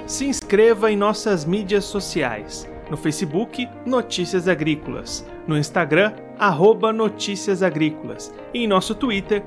Se 0.07 0.25
inscreva 0.25 0.91
em 0.91 0.97
nossas 0.97 1.45
mídias 1.45 1.85
sociais. 1.85 2.67
No 2.89 2.97
Facebook, 2.97 3.69
Notícias 3.85 4.47
Agrícolas. 4.47 5.25
No 5.47 5.57
Instagram, 5.57 6.13
arroba 6.37 6.91
Notícias 6.91 7.63
Agrícolas. 7.63 8.33
E 8.53 8.63
em 8.63 8.67
nosso 8.67 8.93
Twitter, 8.93 9.41